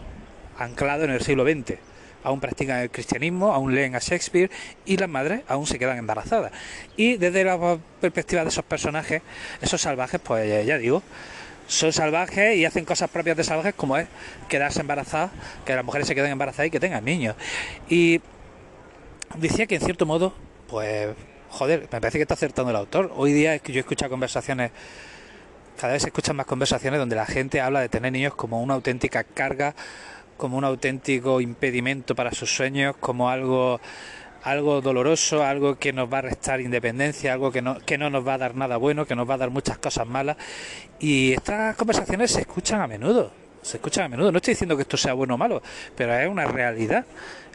anclados 0.58 1.04
en 1.04 1.10
el 1.10 1.20
siglo 1.22 1.44
XX 1.44 1.78
aún 2.24 2.40
practican 2.40 2.80
el 2.80 2.90
cristianismo, 2.90 3.52
aún 3.52 3.74
leen 3.74 3.94
a 3.94 3.98
Shakespeare 3.98 4.50
y 4.84 4.96
las 4.96 5.08
madres 5.08 5.42
aún 5.48 5.66
se 5.66 5.78
quedan 5.78 5.98
embarazadas. 5.98 6.52
Y 6.96 7.16
desde 7.16 7.44
la 7.44 7.78
perspectiva 8.00 8.42
de 8.42 8.48
esos 8.48 8.64
personajes, 8.64 9.22
esos 9.60 9.80
salvajes, 9.80 10.20
pues 10.20 10.66
ya 10.66 10.78
digo, 10.78 11.02
son 11.66 11.92
salvajes 11.92 12.56
y 12.56 12.64
hacen 12.64 12.84
cosas 12.84 13.10
propias 13.10 13.36
de 13.36 13.44
salvajes 13.44 13.74
como 13.74 13.96
es 13.96 14.08
quedarse 14.48 14.80
embarazadas, 14.80 15.30
que 15.64 15.74
las 15.74 15.84
mujeres 15.84 16.06
se 16.06 16.14
queden 16.14 16.32
embarazadas 16.32 16.68
y 16.68 16.70
que 16.70 16.80
tengan 16.80 17.04
niños. 17.04 17.36
Y 17.88 18.20
decía 19.36 19.66
que 19.66 19.76
en 19.76 19.82
cierto 19.82 20.06
modo, 20.06 20.34
pues, 20.68 21.08
joder, 21.50 21.80
me 21.80 22.00
parece 22.00 22.18
que 22.18 22.22
está 22.22 22.34
acertando 22.34 22.70
el 22.70 22.76
autor. 22.76 23.12
Hoy 23.16 23.32
día 23.32 23.54
es 23.54 23.62
que 23.62 23.72
yo 23.72 23.78
he 23.78 23.80
escuchado 23.80 24.10
conversaciones 24.10 24.70
cada 25.78 25.92
vez 25.92 26.02
se 26.02 26.08
escuchan 26.08 26.36
más 26.36 26.46
conversaciones 26.46 26.98
donde 26.98 27.16
la 27.16 27.26
gente 27.26 27.60
habla 27.60 27.80
de 27.80 27.88
tener 27.88 28.12
niños 28.12 28.34
como 28.34 28.62
una 28.62 28.74
auténtica 28.74 29.24
carga 29.24 29.74
como 30.38 30.56
un 30.56 30.64
auténtico 30.64 31.40
impedimento 31.42 32.14
para 32.14 32.32
sus 32.32 32.54
sueños, 32.54 32.96
como 32.98 33.28
algo 33.28 33.80
algo 34.44 34.80
doloroso, 34.80 35.44
algo 35.44 35.78
que 35.78 35.92
nos 35.92 36.10
va 36.10 36.18
a 36.18 36.22
restar 36.22 36.60
independencia, 36.60 37.32
algo 37.32 37.50
que 37.50 37.60
no, 37.60 37.78
que 37.80 37.98
no 37.98 38.08
nos 38.08 38.26
va 38.26 38.34
a 38.34 38.38
dar 38.38 38.54
nada 38.54 38.76
bueno, 38.76 39.04
que 39.04 39.16
nos 39.16 39.28
va 39.28 39.34
a 39.34 39.38
dar 39.38 39.50
muchas 39.50 39.78
cosas 39.78 40.06
malas. 40.06 40.36
Y 41.00 41.32
estas 41.32 41.76
conversaciones 41.76 42.30
se 42.30 42.40
escuchan 42.42 42.80
a 42.80 42.86
menudo, 42.86 43.32
se 43.62 43.76
escuchan 43.76 44.04
a 44.04 44.08
menudo. 44.08 44.30
No 44.32 44.38
estoy 44.38 44.54
diciendo 44.54 44.76
que 44.76 44.82
esto 44.82 44.96
sea 44.96 45.12
bueno 45.12 45.34
o 45.34 45.38
malo, 45.38 45.60
pero 45.96 46.14
es 46.14 46.28
una 46.28 46.46
realidad. 46.46 47.04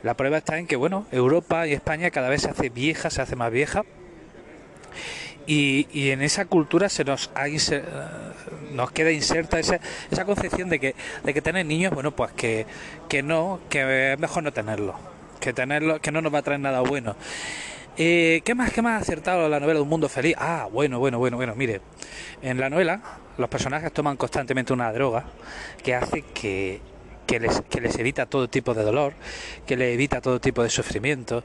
La 0.03 0.13
prueba 0.15 0.37
está 0.39 0.59
en 0.59 0.67
que, 0.67 0.75
bueno, 0.75 1.07
Europa 1.11 1.65
y 1.65 1.73
España 1.73 2.11
cada 2.11 2.27
vez 2.27 2.41
se 2.41 2.49
hace 2.49 2.69
vieja, 2.69 3.09
se 3.09 3.21
hace 3.21 3.37
más 3.37 3.51
vieja. 3.51 3.85
Y, 5.45 5.87
y 5.91 6.11
en 6.11 6.21
esa 6.21 6.45
cultura 6.45 6.87
se 6.89 7.03
nos 7.03 7.29
ha, 7.35 7.47
nos 8.73 8.91
queda 8.91 9.11
inserta 9.11 9.59
esa, 9.59 9.79
esa 10.09 10.25
concepción 10.25 10.69
de 10.69 10.79
que, 10.79 10.95
de 11.23 11.33
que 11.33 11.41
tener 11.41 11.65
niños, 11.65 11.93
bueno, 11.93 12.11
pues 12.11 12.31
que, 12.31 12.65
que 13.09 13.23
no, 13.23 13.59
que 13.69 14.13
es 14.13 14.19
mejor 14.19 14.43
no 14.43 14.53
tenerlo, 14.53 14.95
que 15.39 15.53
tenerlo, 15.53 15.99
que 15.99 16.11
no 16.11 16.21
nos 16.21 16.33
va 16.33 16.39
a 16.39 16.43
traer 16.43 16.59
nada 16.59 16.81
bueno. 16.81 17.15
Eh, 17.95 18.41
¿Qué 18.43 18.55
más, 18.55 18.71
qué 18.71 18.81
más 18.81 19.01
acertado 19.01 19.47
la 19.49 19.59
novela 19.59 19.77
de 19.77 19.83
Un 19.83 19.89
Mundo 19.89 20.09
Feliz? 20.09 20.35
Ah, 20.39 20.67
bueno, 20.71 20.97
bueno, 20.97 21.19
bueno, 21.19 21.37
bueno, 21.37 21.53
mire, 21.55 21.81
en 22.41 22.59
la 22.59 22.69
novela 22.69 23.01
los 23.37 23.49
personajes 23.49 23.91
toman 23.91 24.17
constantemente 24.17 24.73
una 24.73 24.91
droga 24.91 25.25
que 25.83 25.93
hace 25.93 26.23
que, 26.33 26.81
que 27.25 27.39
les, 27.39 27.61
que 27.69 27.81
les 27.81 27.97
evita 27.97 28.25
todo 28.25 28.49
tipo 28.49 28.73
de 28.73 28.83
dolor, 28.83 29.13
que 29.65 29.77
les 29.77 29.93
evita 29.93 30.21
todo 30.21 30.39
tipo 30.39 30.63
de 30.63 30.69
sufrimiento, 30.69 31.43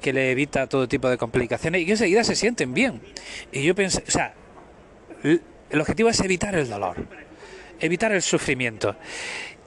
que 0.00 0.12
les 0.12 0.32
evita 0.32 0.66
todo 0.66 0.88
tipo 0.88 1.08
de 1.08 1.18
complicaciones 1.18 1.82
y 1.82 1.86
que 1.86 1.92
enseguida 1.92 2.24
se 2.24 2.36
sienten 2.36 2.74
bien. 2.74 3.00
Y 3.52 3.62
yo 3.62 3.74
pensé, 3.74 4.02
o 4.06 4.10
sea, 4.10 4.34
el 5.22 5.80
objetivo 5.80 6.08
es 6.08 6.20
evitar 6.20 6.54
el 6.54 6.68
dolor, 6.68 6.96
evitar 7.80 8.12
el 8.12 8.22
sufrimiento. 8.22 8.96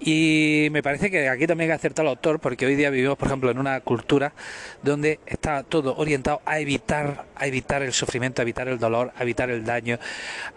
Y 0.06 0.68
me 0.72 0.84
parece 0.84 1.10
que 1.10 1.30
aquí 1.30 1.48
también 1.48 1.72
ha 1.72 1.76
acertado 1.76 2.10
el 2.10 2.10
autor, 2.10 2.42
porque 2.42 2.66
hoy 2.66 2.76
día 2.76 2.90
vivimos, 2.90 3.18
por 3.18 3.30
ejemplo, 3.30 3.50
en 3.50 3.58
una 3.58 3.80
cultura 3.80 4.34
donde 4.82 5.22
está 5.26 5.64
todo 5.64 5.96
orientado 5.96 6.42
a 6.46 6.60
evitar, 6.60 7.26
a 7.36 7.48
evitar 7.48 7.82
el 7.82 7.94
sufrimiento, 7.94 8.42
a 8.42 8.44
evitar 8.44 8.68
el 8.68 8.80
dolor, 8.80 9.14
a 9.16 9.24
evitar 9.24 9.50
el 9.50 9.64
daño, 9.64 10.00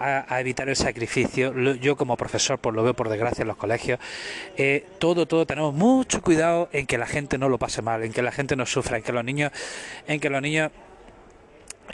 a, 0.00 0.40
evitar 0.40 0.68
el 0.68 0.74
sacrificio. 0.74 1.54
Yo 1.74 1.96
como 1.96 2.16
profesor, 2.16 2.58
pues 2.58 2.74
lo 2.74 2.82
veo 2.82 2.94
por 2.94 3.08
desgracia 3.08 3.42
en 3.42 3.48
los 3.48 3.56
colegios, 3.56 4.00
eh, 4.56 4.84
todo, 4.98 5.26
todo 5.26 5.46
tenemos 5.46 5.72
mucho 5.72 6.22
cuidado 6.22 6.68
en 6.72 6.86
que 6.86 6.98
la 6.98 7.06
gente 7.06 7.38
no 7.38 7.48
lo 7.48 7.58
pase 7.58 7.82
mal, 7.82 8.02
en 8.02 8.12
que 8.12 8.22
la 8.22 8.32
gente 8.32 8.56
no 8.56 8.66
sufra, 8.66 8.96
en 8.96 9.04
que 9.04 9.12
los 9.12 9.24
niños, 9.24 9.52
en 10.08 10.18
que 10.18 10.28
los 10.28 10.42
niños 10.42 10.72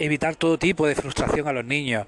evitar 0.04 0.34
todo 0.34 0.58
tipo 0.58 0.86
de 0.86 0.94
frustración 0.94 1.46
a 1.46 1.52
los 1.52 1.64
niños. 1.64 2.06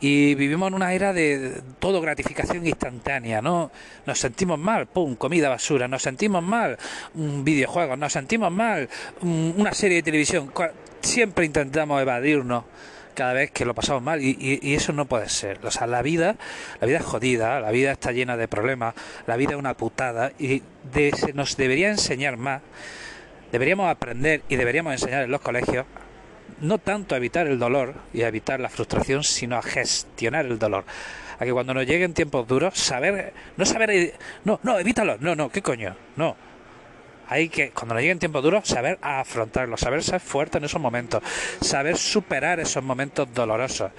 Y 0.00 0.34
vivimos 0.34 0.68
en 0.68 0.74
una 0.74 0.92
era 0.92 1.12
de 1.12 1.62
todo 1.78 2.00
gratificación 2.00 2.66
instantánea, 2.66 3.40
¿no? 3.40 3.70
Nos 4.04 4.18
sentimos 4.18 4.58
mal, 4.58 4.86
pum, 4.86 5.14
comida 5.14 5.48
basura, 5.48 5.86
nos 5.86 6.02
sentimos 6.02 6.42
mal, 6.42 6.76
un 7.14 7.44
videojuego, 7.44 7.96
nos 7.96 8.12
sentimos 8.12 8.50
mal, 8.50 8.88
una 9.22 9.72
serie 9.72 9.98
de 9.98 10.02
televisión, 10.02 10.52
siempre 11.00 11.46
intentamos 11.46 12.02
evadirnos 12.02 12.64
cada 13.14 13.32
vez 13.32 13.50
que 13.50 13.64
lo 13.64 13.74
pasamos 13.74 14.02
mal 14.02 14.20
y, 14.22 14.36
y, 14.38 14.74
eso 14.74 14.92
no 14.92 15.06
puede 15.06 15.28
ser. 15.28 15.64
O 15.64 15.70
sea, 15.70 15.86
la 15.86 16.02
vida, 16.02 16.36
la 16.80 16.86
vida 16.86 16.98
es 16.98 17.04
jodida, 17.04 17.60
la 17.60 17.70
vida 17.70 17.92
está 17.92 18.12
llena 18.12 18.36
de 18.36 18.46
problemas, 18.46 18.94
la 19.26 19.36
vida 19.36 19.52
es 19.52 19.56
una 19.56 19.74
putada 19.74 20.32
y 20.38 20.62
de, 20.92 21.12
se 21.16 21.32
nos 21.32 21.56
debería 21.56 21.88
enseñar 21.88 22.36
más. 22.36 22.60
Deberíamos 23.52 23.88
aprender 23.88 24.42
y 24.48 24.56
deberíamos 24.56 24.92
enseñar 24.92 25.22
en 25.22 25.30
los 25.30 25.40
colegios 25.40 25.86
no 26.60 26.78
tanto 26.78 27.14
a 27.14 27.18
evitar 27.18 27.46
el 27.46 27.58
dolor 27.58 27.94
y 28.12 28.22
a 28.22 28.28
evitar 28.28 28.60
la 28.60 28.68
frustración, 28.68 29.24
sino 29.24 29.56
a 29.56 29.62
gestionar 29.62 30.46
el 30.46 30.58
dolor. 30.58 30.84
A 31.38 31.44
que 31.44 31.52
cuando 31.52 31.74
nos 31.74 31.86
lleguen 31.86 32.14
tiempos 32.14 32.46
duros, 32.48 32.74
saber, 32.78 33.32
no 33.56 33.66
saber, 33.66 34.14
no, 34.44 34.58
no, 34.62 34.78
evítalo, 34.78 35.16
no, 35.20 35.34
no, 35.34 35.50
¿qué 35.50 35.62
coño? 35.62 35.96
No. 36.16 36.36
Hay 37.28 37.48
que, 37.48 37.70
cuando 37.70 37.94
nos 37.94 38.02
lleguen 38.02 38.18
tiempos 38.18 38.42
duros, 38.42 38.66
saber 38.68 38.98
afrontarlos, 39.02 39.80
saber 39.80 40.02
ser 40.02 40.20
fuerte 40.20 40.58
en 40.58 40.64
esos 40.64 40.80
momentos, 40.80 41.22
saber 41.60 41.96
superar 41.96 42.60
esos 42.60 42.82
momentos 42.82 43.28
dolorosos. 43.34 43.90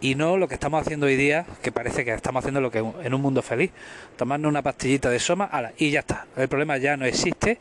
Y 0.00 0.14
no 0.14 0.36
lo 0.36 0.46
que 0.46 0.54
estamos 0.54 0.82
haciendo 0.82 1.06
hoy 1.06 1.16
día, 1.16 1.44
que 1.62 1.72
parece 1.72 2.04
que 2.04 2.12
estamos 2.12 2.40
haciendo 2.40 2.60
lo 2.60 2.70
que 2.70 2.78
en 2.78 3.14
un 3.14 3.20
mundo 3.20 3.42
feliz, 3.42 3.72
tomando 4.16 4.48
una 4.48 4.62
pastillita 4.62 5.10
de 5.10 5.18
soma 5.18 5.50
y 5.76 5.90
ya 5.90 6.00
está. 6.00 6.26
El 6.36 6.48
problema 6.48 6.76
ya 6.76 6.96
no 6.96 7.04
existe 7.04 7.58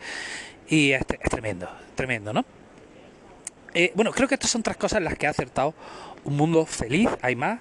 y 0.67 0.91
es, 0.91 1.01
es 1.19 1.29
tremendo, 1.29 1.67
tremendo, 1.95 2.33
¿no? 2.33 2.45
Eh, 3.79 3.91
bueno, 3.93 4.11
creo 4.11 4.27
que 4.27 4.33
estas 4.33 4.49
son 4.49 4.63
tres 4.63 4.75
cosas 4.75 4.97
en 4.97 5.03
las 5.03 5.15
que 5.19 5.27
ha 5.27 5.29
acertado 5.29 5.75
un 6.23 6.35
mundo 6.35 6.65
feliz, 6.65 7.11
hay 7.21 7.35
más. 7.35 7.59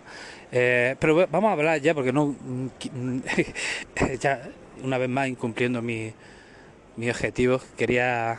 Eh, 0.51 0.97
pero 0.99 1.27
vamos 1.31 1.51
a 1.51 1.53
hablar 1.53 1.79
ya, 1.83 1.93
porque 1.93 2.11
no. 2.11 2.35
ya 4.19 4.49
una 4.83 4.97
vez 4.97 5.11
más 5.11 5.29
incumpliendo 5.29 5.83
mi, 5.83 6.15
mi 6.97 7.11
objetivo, 7.11 7.61
quería 7.77 8.39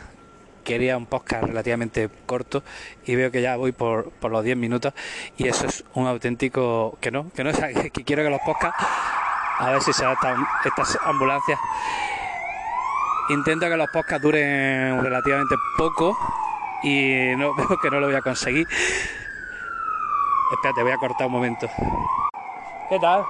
quería 0.64 0.96
un 0.96 1.06
podcast 1.06 1.44
relativamente 1.44 2.10
corto 2.26 2.64
y 3.06 3.14
veo 3.14 3.30
que 3.30 3.40
ya 3.40 3.56
voy 3.56 3.70
por, 3.70 4.10
por 4.10 4.32
los 4.32 4.44
10 4.44 4.56
minutos 4.56 4.92
y 5.38 5.46
eso 5.46 5.66
es 5.66 5.82
un 5.94 6.06
auténtico 6.06 6.98
que 7.00 7.10
no, 7.10 7.30
que 7.32 7.42
no 7.42 7.52
que 7.92 8.04
quiero 8.04 8.22
que 8.22 8.28
los 8.28 8.40
podcasts 8.44 8.84
a 9.60 9.70
ver 9.70 9.80
si 9.80 9.94
se 9.94 10.04
adaptan 10.04 10.44
estas 10.66 10.98
ambulancias 11.06 11.58
intento 13.30 13.66
que 13.66 13.76
los 13.78 13.88
podcasts 13.88 14.22
duren 14.22 15.02
relativamente 15.02 15.54
poco 15.78 16.18
y 16.82 17.34
no, 17.36 17.54
veo 17.56 17.78
que 17.80 17.90
no 17.90 18.00
lo 18.00 18.06
voy 18.06 18.16
a 18.16 18.22
conseguir. 18.22 18.66
Espérate, 20.52 20.82
voy 20.82 20.92
a 20.92 20.96
cortar 20.96 21.26
un 21.26 21.32
momento. 21.32 21.68
¿Qué 22.88 22.98
tal? 22.98 23.24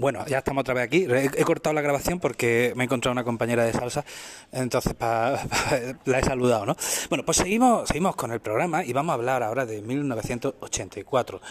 Bueno, 0.00 0.24
ya 0.26 0.38
estamos 0.38 0.62
otra 0.62 0.72
vez 0.72 0.84
aquí. 0.84 1.06
He, 1.10 1.44
cortado 1.44 1.74
la 1.74 1.82
grabación 1.82 2.20
porque 2.20 2.72
me 2.74 2.84
he 2.84 2.86
encontrado 2.86 3.12
una 3.12 3.22
compañera 3.22 3.64
de 3.64 3.72
salsa, 3.74 4.02
entonces 4.50 4.94
la 4.98 6.18
he 6.18 6.22
saludado, 6.24 6.64
¿no? 6.64 6.74
Bueno, 7.10 7.22
pues 7.22 7.36
seguimos, 7.36 7.86
seguimos 7.86 8.16
con 8.16 8.32
el 8.32 8.40
programa 8.40 8.82
y 8.82 8.94
vamos 8.94 9.10
a 9.10 9.14
hablar 9.16 9.42
ahora 9.42 9.66
de 9.66 9.82
1984, 9.82 11.42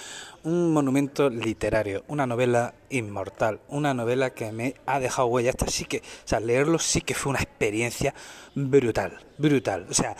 un 0.45 0.73
monumento 0.73 1.29
literario, 1.29 2.03
una 2.07 2.25
novela 2.25 2.73
inmortal, 2.89 3.59
una 3.67 3.93
novela 3.93 4.31
que 4.31 4.51
me 4.51 4.73
ha 4.87 4.99
dejado 4.99 5.27
huella. 5.27 5.51
Esta 5.51 5.67
sí 5.67 5.85
que, 5.85 5.97
o 5.97 6.27
sea, 6.27 6.39
leerlo 6.39 6.79
sí 6.79 7.01
que 7.01 7.13
fue 7.13 7.29
una 7.29 7.41
experiencia 7.41 8.15
brutal, 8.55 9.19
brutal. 9.37 9.85
O 9.91 9.93
sea, 9.93 10.15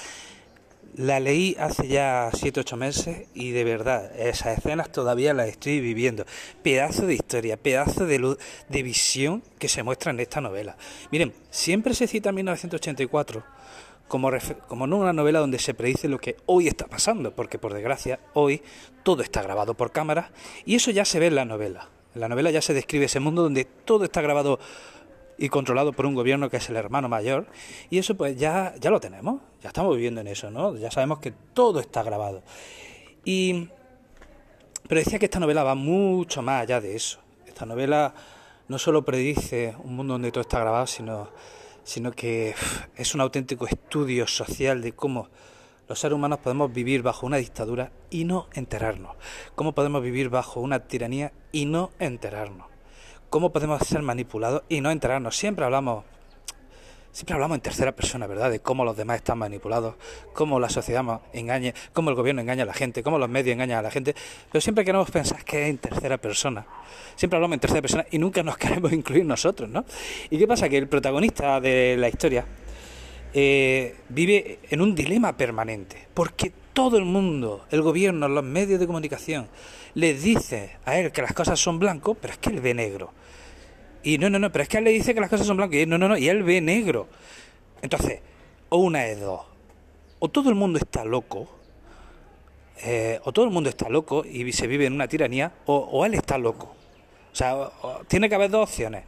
la 0.96 1.19
leí 1.19 1.55
hace 1.60 1.88
ya 1.88 2.29
7 2.34 2.60
ocho 2.60 2.77
meses 2.77 3.27
y 3.34 3.51
de 3.51 3.63
verdad, 3.63 4.12
esas 4.19 4.58
escenas 4.58 4.91
todavía 4.91 5.34
las 5.34 5.48
estoy 5.48 5.79
viviendo. 5.79 6.25
Pedazo 6.63 7.05
de 7.05 7.15
historia, 7.15 7.58
pedazo 7.58 8.05
de, 8.05 8.19
luz, 8.19 8.38
de 8.67 8.84
visión 8.84 9.43
que 9.58 9.69
se 9.69 9.84
muestra 9.84 10.12
en 10.12 10.19
esta 10.19 10.41
novela. 10.41 10.77
Miren, 11.12 11.34
siempre 11.50 11.93
se 11.93 12.08
cita 12.08 12.31
1984 12.31 13.43
como, 14.08 14.31
como 14.67 14.88
no 14.88 14.98
una 14.98 15.13
novela 15.13 15.39
donde 15.39 15.60
se 15.60 15.74
predice 15.74 16.10
lo 16.10 16.19
que 16.19 16.36
hoy 16.48 16.67
está 16.67 16.88
pasando, 16.88 17.34
porque 17.36 17.60
por 17.60 17.74
desgracia 17.74 18.19
hoy 18.34 18.62
todo 19.03 19.22
está 19.22 19.41
grabado 19.41 19.75
por 19.75 19.91
cámara 19.91 20.31
y 20.65 20.75
eso 20.75 20.91
ya 20.91 21.05
se 21.05 21.19
ve 21.19 21.27
en 21.27 21.36
la 21.36 21.46
novela. 21.46 21.89
En 22.15 22.22
la 22.22 22.27
novela 22.27 22.51
ya 22.51 22.62
se 22.62 22.74
describe 22.74 23.05
ese 23.05 23.19
mundo 23.19 23.43
donde 23.43 23.65
todo 23.65 24.03
está 24.03 24.22
grabado 24.22 24.60
y 25.39 25.48
controlado 25.48 25.93
por 25.93 26.05
un 26.05 26.13
gobierno 26.13 26.50
que 26.50 26.58
es 26.58 26.69
el 26.69 26.75
hermano 26.75 27.08
mayor. 27.08 27.48
Y 27.89 27.98
eso 27.98 28.15
pues 28.15 28.38
ya, 28.38 28.75
ya 28.79 28.89
lo 28.91 29.00
tenemos, 29.00 29.41
ya 29.63 29.69
estamos 29.69 29.96
viviendo 29.96 30.19
en 30.19 30.27
eso, 30.27 30.51
¿no? 30.51 30.75
Ya 30.75 30.91
sabemos 30.91 31.19
que 31.19 31.31
todo 31.31 31.79
está 31.79 32.03
grabado. 32.03 32.43
Y, 33.24 33.69
pero 34.88 35.00
decía 35.00 35.17
que 35.17 35.25
esta 35.25 35.39
novela 35.39 35.63
va 35.63 35.75
mucho 35.75 36.41
más 36.41 36.63
allá 36.63 36.81
de 36.81 36.96
eso. 36.96 37.19
Esta 37.48 37.65
novela 37.65 38.13
no 38.67 38.77
solo 38.77 39.05
predice 39.05 39.75
un 39.84 39.96
mundo 39.96 40.13
donde 40.13 40.31
todo 40.31 40.41
está 40.41 40.60
grabado, 40.60 40.88
sino, 40.88 41.29
sino 41.84 42.12
que 42.12 42.53
es 42.98 43.15
un 43.15 43.22
auténtico 43.22 43.65
estudio 43.65 44.27
social 44.27 44.81
de 44.81 44.91
cómo 44.91 45.29
los 45.88 46.00
seres 46.00 46.15
humanos 46.15 46.39
podemos 46.39 46.72
vivir 46.72 47.01
bajo 47.01 47.25
una 47.25 47.38
dictadura 47.38 47.91
y 48.10 48.25
no 48.25 48.48
enterarnos. 48.53 49.15
Cómo 49.55 49.74
podemos 49.74 50.03
vivir 50.03 50.29
bajo 50.29 50.60
una 50.60 50.81
tiranía 50.81 51.31
y 51.51 51.65
no 51.65 51.91
enterarnos 51.98 52.69
cómo 53.29 53.51
podemos 53.51 53.81
ser 53.86 54.01
manipulados 54.01 54.63
y 54.69 54.81
no 54.81 54.91
enterarnos. 54.91 55.38
Siempre 55.38 55.65
hablamos, 55.65 56.03
siempre 57.12 57.36
hablamos 57.36 57.55
en 57.55 57.62
tercera 57.62 57.91
persona, 57.91 58.27
¿verdad? 58.27 58.51
De 58.51 58.59
cómo 58.59 58.83
los 58.83 58.98
demás 58.98 59.17
están 59.17 59.38
manipulados, 59.38 59.95
cómo 60.33 60.59
la 60.59 60.69
sociedad 60.69 61.21
engaña, 61.33 61.74
cómo 61.93 62.09
el 62.09 62.15
gobierno 62.15 62.41
engaña 62.41 62.63
a 62.63 62.65
la 62.65 62.74
gente, 62.74 63.03
cómo 63.03 63.17
los 63.17 63.29
medios 63.29 63.53
engañan 63.53 63.79
a 63.79 63.81
la 63.81 63.91
gente. 63.91 64.15
Pero 64.51 64.62
siempre 64.62 64.83
queremos 64.83 65.09
pensar 65.12 65.43
que 65.43 65.63
es 65.63 65.69
en 65.69 65.77
tercera 65.77 66.17
persona. 66.17 66.65
Siempre 67.15 67.38
hablamos 67.38 67.55
en 67.55 67.59
tercera 67.59 67.81
persona 67.81 68.05
y 68.12 68.17
nunca 68.17 68.43
nos 68.43 68.57
queremos 68.59 68.91
incluir 68.91 69.25
nosotros, 69.25 69.69
¿no? 69.69 69.86
¿Y 70.29 70.38
qué 70.38 70.48
pasa? 70.48 70.69
Que 70.69 70.77
el 70.77 70.88
protagonista 70.88 71.59
de 71.59 71.95
la 71.98 72.09
historia 72.09 72.45
eh, 73.33 73.95
vive 74.09 74.59
en 74.69 74.81
un 74.81 74.95
dilema 74.95 75.38
permanente, 75.38 76.07
porque 76.13 76.51
todo 76.74 76.98
el 76.98 77.05
mundo, 77.05 77.65
el 77.69 77.81
gobierno, 77.81 78.27
los 78.27 78.43
medios 78.43 78.79
de 78.79 78.88
comunicación, 78.88 79.48
le 79.93 80.13
dice 80.13 80.77
a 80.86 80.98
él 80.98 81.12
que 81.12 81.22
las 81.22 81.34
cosas 81.34 81.60
son 81.60 81.79
blancos, 81.79 82.17
pero 82.19 82.34
es 82.34 82.39
que 82.39 82.50
él 82.50 82.62
ve 82.62 82.74
negro. 82.74 83.12
Y 84.03 84.17
no, 84.17 84.29
no, 84.29 84.39
no, 84.39 84.51
pero 84.51 84.63
es 84.63 84.69
que 84.69 84.77
él 84.77 84.86
le 84.86 84.91
dice 84.91 85.13
que 85.13 85.19
las 85.19 85.29
cosas 85.29 85.48
son 85.48 85.58
blancas. 85.58 85.79
Y 85.79 85.86
no, 85.86 85.98
no, 85.98 86.08
no, 86.08 86.17
y 86.17 86.29
él 86.29 86.43
ve 86.43 86.62
negro. 86.62 87.08
Entonces, 87.81 88.22
o 88.69 88.77
una 88.77 89.00
de 89.01 89.15
dos. 89.15 89.41
O 90.19 90.29
todo 90.29 90.50
el 90.50 90.55
mundo 90.55 90.79
está 90.79 91.05
loco, 91.05 91.50
eh, 92.84 93.19
o 93.24 93.31
todo 93.31 93.46
el 93.46 93.51
mundo 93.51 93.69
está 93.69 93.89
loco 93.89 94.24
y 94.25 94.51
se 94.53 94.67
vive 94.67 94.86
en 94.86 94.93
una 94.93 95.08
tiranía, 95.08 95.53
o, 95.65 96.05
él 96.05 96.13
está 96.13 96.38
loco. 96.38 96.75
O 97.31 97.36
sea, 97.36 97.72
tiene 98.08 98.29
que 98.29 98.36
haber 98.36 98.50
dos 98.50 98.69
opciones. 98.69 99.03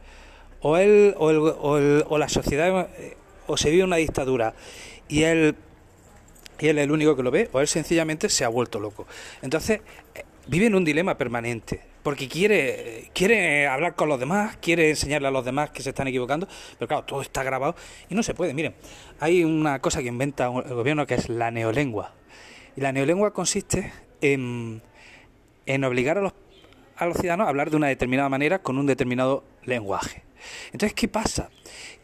O 0.60 0.76
él, 0.76 1.14
o, 1.18 1.30
el, 1.30 1.38
o, 1.38 1.78
el, 1.78 2.04
o 2.08 2.18
la 2.18 2.28
sociedad, 2.28 2.88
eh, 2.98 3.16
o 3.46 3.56
se 3.56 3.70
vive 3.70 3.84
una 3.84 3.96
dictadura 3.96 4.54
y 5.08 5.24
él, 5.24 5.56
y 6.58 6.68
él 6.68 6.78
es 6.78 6.84
el 6.84 6.92
único 6.92 7.16
que 7.16 7.22
lo 7.22 7.30
ve, 7.30 7.50
o 7.52 7.60
él 7.60 7.68
sencillamente 7.68 8.28
se 8.28 8.44
ha 8.44 8.48
vuelto 8.48 8.78
loco. 8.78 9.06
Entonces, 9.42 9.80
vive 10.46 10.66
en 10.66 10.74
un 10.74 10.84
dilema 10.84 11.16
permanente, 11.16 11.80
porque 12.02 12.28
quiere, 12.28 13.10
quiere 13.14 13.66
hablar 13.66 13.94
con 13.94 14.08
los 14.08 14.18
demás, 14.18 14.56
quiere 14.60 14.90
enseñarle 14.90 15.28
a 15.28 15.30
los 15.30 15.44
demás 15.44 15.70
que 15.70 15.82
se 15.82 15.90
están 15.90 16.08
equivocando, 16.08 16.48
pero 16.78 16.88
claro, 16.88 17.04
todo 17.04 17.22
está 17.22 17.42
grabado 17.42 17.76
y 18.08 18.14
no 18.14 18.22
se 18.22 18.34
puede. 18.34 18.54
Miren, 18.54 18.74
hay 19.20 19.44
una 19.44 19.78
cosa 19.80 20.00
que 20.00 20.08
inventa 20.08 20.46
el 20.46 20.74
gobierno 20.74 21.06
que 21.06 21.14
es 21.14 21.28
la 21.28 21.50
neolengua. 21.50 22.14
Y 22.76 22.80
la 22.80 22.92
neolengua 22.92 23.32
consiste 23.32 23.92
en, 24.20 24.82
en 25.66 25.84
obligar 25.84 26.18
a 26.18 26.22
los, 26.22 26.32
a 26.96 27.06
los 27.06 27.16
ciudadanos 27.18 27.46
a 27.46 27.50
hablar 27.50 27.70
de 27.70 27.76
una 27.76 27.88
determinada 27.88 28.28
manera 28.28 28.60
con 28.60 28.78
un 28.78 28.86
determinado 28.86 29.44
lenguaje. 29.64 30.24
Entonces, 30.72 30.94
¿qué 30.94 31.08
pasa? 31.08 31.50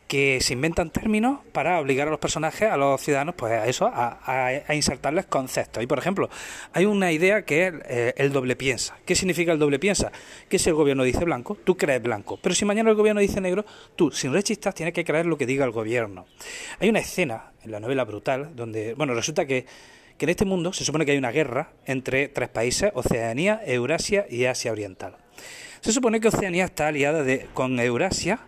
Que 0.09 0.41
se 0.41 0.55
inventan 0.55 0.91
términos 0.91 1.41
para 1.53 1.79
obligar 1.79 2.09
a 2.09 2.11
los 2.11 2.19
personajes, 2.19 2.71
a 2.71 2.79
los 2.79 3.01
ciudadanos, 3.01 3.35
pues 3.35 3.53
a 3.53 3.67
eso, 3.67 3.91
a, 3.93 4.75
insertarles 4.75 5.27
conceptos. 5.27 5.83
Y 5.83 5.87
por 5.87 5.99
ejemplo, 5.99 6.31
hay 6.73 6.87
una 6.87 7.13
idea 7.13 7.43
que 7.43 7.67
es 7.67 7.75
eh, 7.85 8.15
el 8.17 8.33
doble 8.33 8.57
piensa. 8.57 8.97
¿Qué 9.05 9.15
significa 9.15 9.53
el 9.53 9.59
doble 9.59 9.79
piensa? 9.79 10.11
Que 10.49 10.59
si 10.59 10.71
el 10.71 10.75
gobierno 10.75 11.05
dice 11.05 11.25
blanco, 11.27 11.59
tú 11.63 11.77
crees 11.77 12.03
blanco. 12.03 12.39
Pero 12.43 12.55
si 12.55 12.65
mañana 12.65 12.89
el 12.89 12.97
gobierno 12.97 13.21
dice 13.21 13.43
negro, 13.43 13.67
tú, 13.97 14.11
sin 14.11 14.33
rechistas, 14.33 14.75
tienes 14.75 14.95
que 14.95 15.05
creer 15.05 15.27
lo 15.27 15.37
que 15.37 15.45
diga 15.45 15.67
el 15.67 15.73
gobierno. 15.73 16.27
Hay 16.81 16.89
una 16.89 17.01
escena 17.01 17.53
en 17.63 17.71
la 17.71 17.79
novela 17.79 18.05
Brutal 18.05 18.57
donde, 18.57 18.95
bueno, 18.95 19.13
resulta 19.13 19.45
que, 19.45 19.67
que 20.17 20.25
en 20.25 20.31
este 20.31 20.47
mundo 20.47 20.73
se 20.73 20.87
supone 20.87 21.05
que 21.05 21.13
hay 21.13 21.19
una 21.19 21.33
guerra 21.33 21.73
entre 21.85 22.29
tres 22.29 22.49
países, 22.49 22.93
Oceanía, 22.95 23.61
Eurasia 23.67 24.25
y 24.31 24.47
Asia 24.47 24.73
Oriental. 24.73 25.17
Se 25.81 25.93
supone 25.93 26.19
que 26.19 26.29
Oceanía 26.29 26.65
está 26.65 26.89
aliada 26.89 27.23
de, 27.23 27.47
con 27.53 27.79
Eurasia 27.79 28.41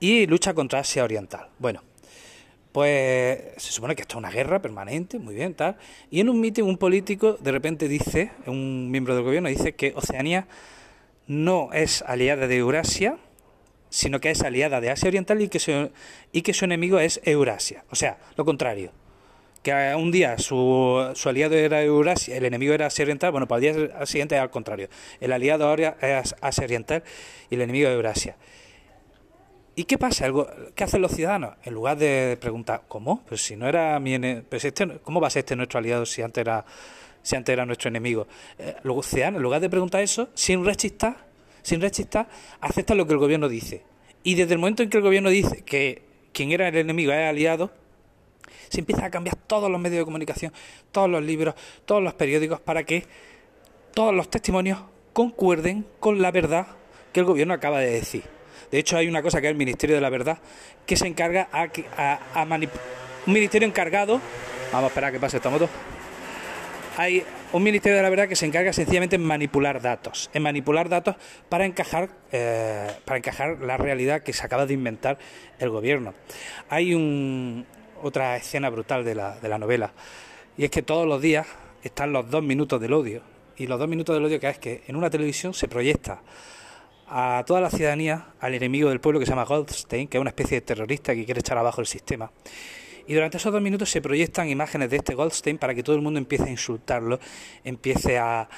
y 0.00 0.26
lucha 0.26 0.54
contra 0.54 0.80
Asia 0.80 1.04
Oriental. 1.04 1.48
Bueno, 1.58 1.82
pues 2.72 3.38
se 3.56 3.72
supone 3.72 3.94
que 3.94 4.02
esto 4.02 4.14
es 4.14 4.18
una 4.18 4.30
guerra 4.30 4.62
permanente, 4.62 5.18
muy 5.18 5.34
bien, 5.34 5.54
tal. 5.54 5.76
Y 6.10 6.20
en 6.20 6.28
un 6.28 6.40
mitin 6.40 6.64
un 6.64 6.78
político 6.78 7.34
de 7.34 7.52
repente 7.52 7.88
dice, 7.88 8.32
un 8.46 8.90
miembro 8.90 9.14
del 9.14 9.24
gobierno 9.24 9.48
dice 9.48 9.74
que 9.74 9.92
Oceanía 9.94 10.46
no 11.26 11.72
es 11.72 12.02
aliada 12.02 12.46
de 12.46 12.56
Eurasia, 12.56 13.18
sino 13.90 14.20
que 14.20 14.30
es 14.30 14.42
aliada 14.42 14.80
de 14.80 14.90
Asia 14.90 15.08
Oriental 15.08 15.42
y 15.42 15.48
que 15.48 15.58
su, 15.58 15.90
y 16.32 16.42
que 16.42 16.54
su 16.54 16.64
enemigo 16.64 16.98
es 16.98 17.20
Eurasia. 17.24 17.84
O 17.90 17.96
sea, 17.96 18.18
lo 18.36 18.44
contrario. 18.44 18.92
Que 19.62 19.94
un 19.94 20.10
día 20.10 20.38
su, 20.38 21.10
su 21.14 21.28
aliado 21.28 21.54
era 21.54 21.82
Eurasia, 21.82 22.34
el 22.34 22.46
enemigo 22.46 22.72
era 22.72 22.86
Asia 22.86 23.02
Oriental, 23.02 23.30
bueno, 23.30 23.46
para 23.46 23.66
el 23.66 23.88
día 23.88 24.06
siguiente 24.06 24.34
es 24.36 24.40
al 24.40 24.50
contrario. 24.50 24.88
El 25.20 25.32
aliado 25.32 25.68
ahora 25.68 25.98
es 26.00 26.34
Asia 26.40 26.64
Oriental 26.64 27.02
y 27.50 27.56
el 27.56 27.60
enemigo 27.60 27.88
es 27.88 27.94
Eurasia. 27.94 28.36
¿Y 29.80 29.84
qué 29.84 29.96
pasa? 29.96 30.26
¿Qué 30.74 30.84
hacen 30.84 31.00
los 31.00 31.12
ciudadanos? 31.12 31.54
En 31.64 31.72
lugar 31.72 31.96
de 31.96 32.36
preguntar, 32.38 32.82
¿cómo? 32.86 33.24
Pues 33.26 33.40
si 33.40 33.56
no 33.56 33.66
era 33.66 33.98
mi 33.98 34.18
pues 34.42 34.62
este, 34.66 34.98
¿cómo 34.98 35.22
va 35.22 35.28
a 35.28 35.30
ser 35.30 35.40
este 35.40 35.56
nuestro 35.56 35.78
aliado 35.78 36.04
si 36.04 36.20
antes 36.20 36.42
era, 36.42 36.66
si 37.22 37.34
antes 37.34 37.50
era 37.50 37.64
nuestro 37.64 37.88
enemigo? 37.88 38.28
Eh, 38.58 38.76
los 38.82 39.06
ciudadanos, 39.06 39.38
en 39.38 39.42
lugar 39.42 39.62
de 39.62 39.70
preguntar 39.70 40.02
eso, 40.02 40.28
sin 40.34 40.66
rechistar, 40.66 41.24
sin 41.62 41.80
rechistar, 41.80 42.28
aceptan 42.60 42.98
lo 42.98 43.06
que 43.06 43.14
el 43.14 43.18
gobierno 43.20 43.48
dice. 43.48 43.82
Y 44.22 44.34
desde 44.34 44.52
el 44.52 44.58
momento 44.58 44.82
en 44.82 44.90
que 44.90 44.98
el 44.98 45.02
gobierno 45.02 45.30
dice 45.30 45.64
que 45.64 46.02
quien 46.34 46.52
era 46.52 46.68
el 46.68 46.76
enemigo 46.76 47.12
es 47.12 47.30
aliado, 47.30 47.70
Se 48.68 48.80
empieza 48.80 49.06
a 49.06 49.10
cambiar 49.10 49.36
todos 49.36 49.70
los 49.70 49.80
medios 49.80 50.00
de 50.00 50.04
comunicación, 50.04 50.52
todos 50.92 51.08
los 51.08 51.22
libros, 51.22 51.54
todos 51.86 52.02
los 52.02 52.12
periódicos 52.12 52.60
para 52.60 52.84
que 52.84 53.06
todos 53.94 54.14
los 54.14 54.28
testimonios 54.28 54.78
concuerden 55.14 55.86
con 56.00 56.20
la 56.20 56.30
verdad 56.30 56.66
que 57.14 57.20
el 57.20 57.26
gobierno 57.26 57.54
acaba 57.54 57.80
de 57.80 57.92
decir. 57.92 58.39
De 58.70 58.78
hecho, 58.78 58.96
hay 58.96 59.08
una 59.08 59.22
cosa 59.22 59.40
que 59.40 59.48
es 59.48 59.50
el 59.50 59.56
Ministerio 59.56 59.96
de 59.96 60.00
la 60.00 60.10
Verdad 60.10 60.38
que 60.86 60.96
se 60.96 61.06
encarga 61.06 61.48
a, 61.52 61.68
a, 61.96 62.42
a 62.42 62.44
un 62.44 63.32
ministerio 63.32 63.66
encargado. 63.66 64.20
Vamos 64.72 64.84
a 64.84 64.88
esperar 64.88 65.12
que 65.12 65.20
pase 65.20 65.38
esta 65.38 65.50
moto. 65.50 65.68
Hay 66.96 67.24
un 67.52 67.62
Ministerio 67.62 67.96
de 67.96 68.02
la 68.02 68.10
Verdad 68.10 68.28
que 68.28 68.36
se 68.36 68.46
encarga 68.46 68.72
sencillamente 68.72 69.16
en 69.16 69.24
manipular 69.24 69.80
datos, 69.80 70.30
en 70.34 70.42
manipular 70.42 70.88
datos 70.88 71.16
para 71.48 71.64
encajar, 71.64 72.10
eh, 72.30 72.88
para 73.04 73.18
encajar 73.18 73.58
la 73.60 73.76
realidad 73.76 74.22
que 74.22 74.32
se 74.32 74.44
acaba 74.44 74.66
de 74.66 74.74
inventar 74.74 75.18
el 75.58 75.70
gobierno. 75.70 76.14
Hay 76.68 76.94
un, 76.94 77.66
otra 78.02 78.36
escena 78.36 78.70
brutal 78.70 79.04
de 79.04 79.14
la, 79.14 79.38
de 79.40 79.48
la 79.48 79.58
novela, 79.58 79.92
y 80.56 80.64
es 80.64 80.70
que 80.70 80.82
todos 80.82 81.06
los 81.06 81.20
días 81.20 81.46
están 81.82 82.12
los 82.12 82.30
dos 82.30 82.42
minutos 82.42 82.80
del 82.80 82.92
odio. 82.92 83.22
Y 83.56 83.66
los 83.66 83.78
dos 83.78 83.88
minutos 83.88 84.14
del 84.14 84.24
odio 84.24 84.40
que 84.40 84.48
es 84.48 84.58
que 84.58 84.82
en 84.86 84.96
una 84.96 85.10
televisión 85.10 85.52
se 85.52 85.68
proyecta 85.68 86.22
a 87.10 87.42
toda 87.44 87.60
la 87.60 87.70
ciudadanía 87.70 88.28
al 88.38 88.54
enemigo 88.54 88.88
del 88.88 89.00
pueblo 89.00 89.18
que 89.18 89.26
se 89.26 89.32
llama 89.32 89.44
Goldstein, 89.44 90.06
que 90.06 90.16
es 90.16 90.20
una 90.20 90.30
especie 90.30 90.58
de 90.58 90.60
terrorista 90.60 91.12
que 91.12 91.24
quiere 91.24 91.40
echar 91.40 91.58
abajo 91.58 91.80
el 91.80 91.88
sistema. 91.88 92.30
Y 93.08 93.14
durante 93.14 93.38
esos 93.38 93.52
dos 93.52 93.60
minutos 93.60 93.90
se 93.90 94.00
proyectan 94.00 94.48
imágenes 94.48 94.90
de 94.90 94.98
este 94.98 95.14
Goldstein 95.14 95.58
para 95.58 95.74
que 95.74 95.82
todo 95.82 95.96
el 95.96 96.02
mundo 96.02 96.18
empiece 96.18 96.44
a 96.44 96.50
insultarlo, 96.50 97.18
empiece 97.64 98.16
a, 98.18 98.48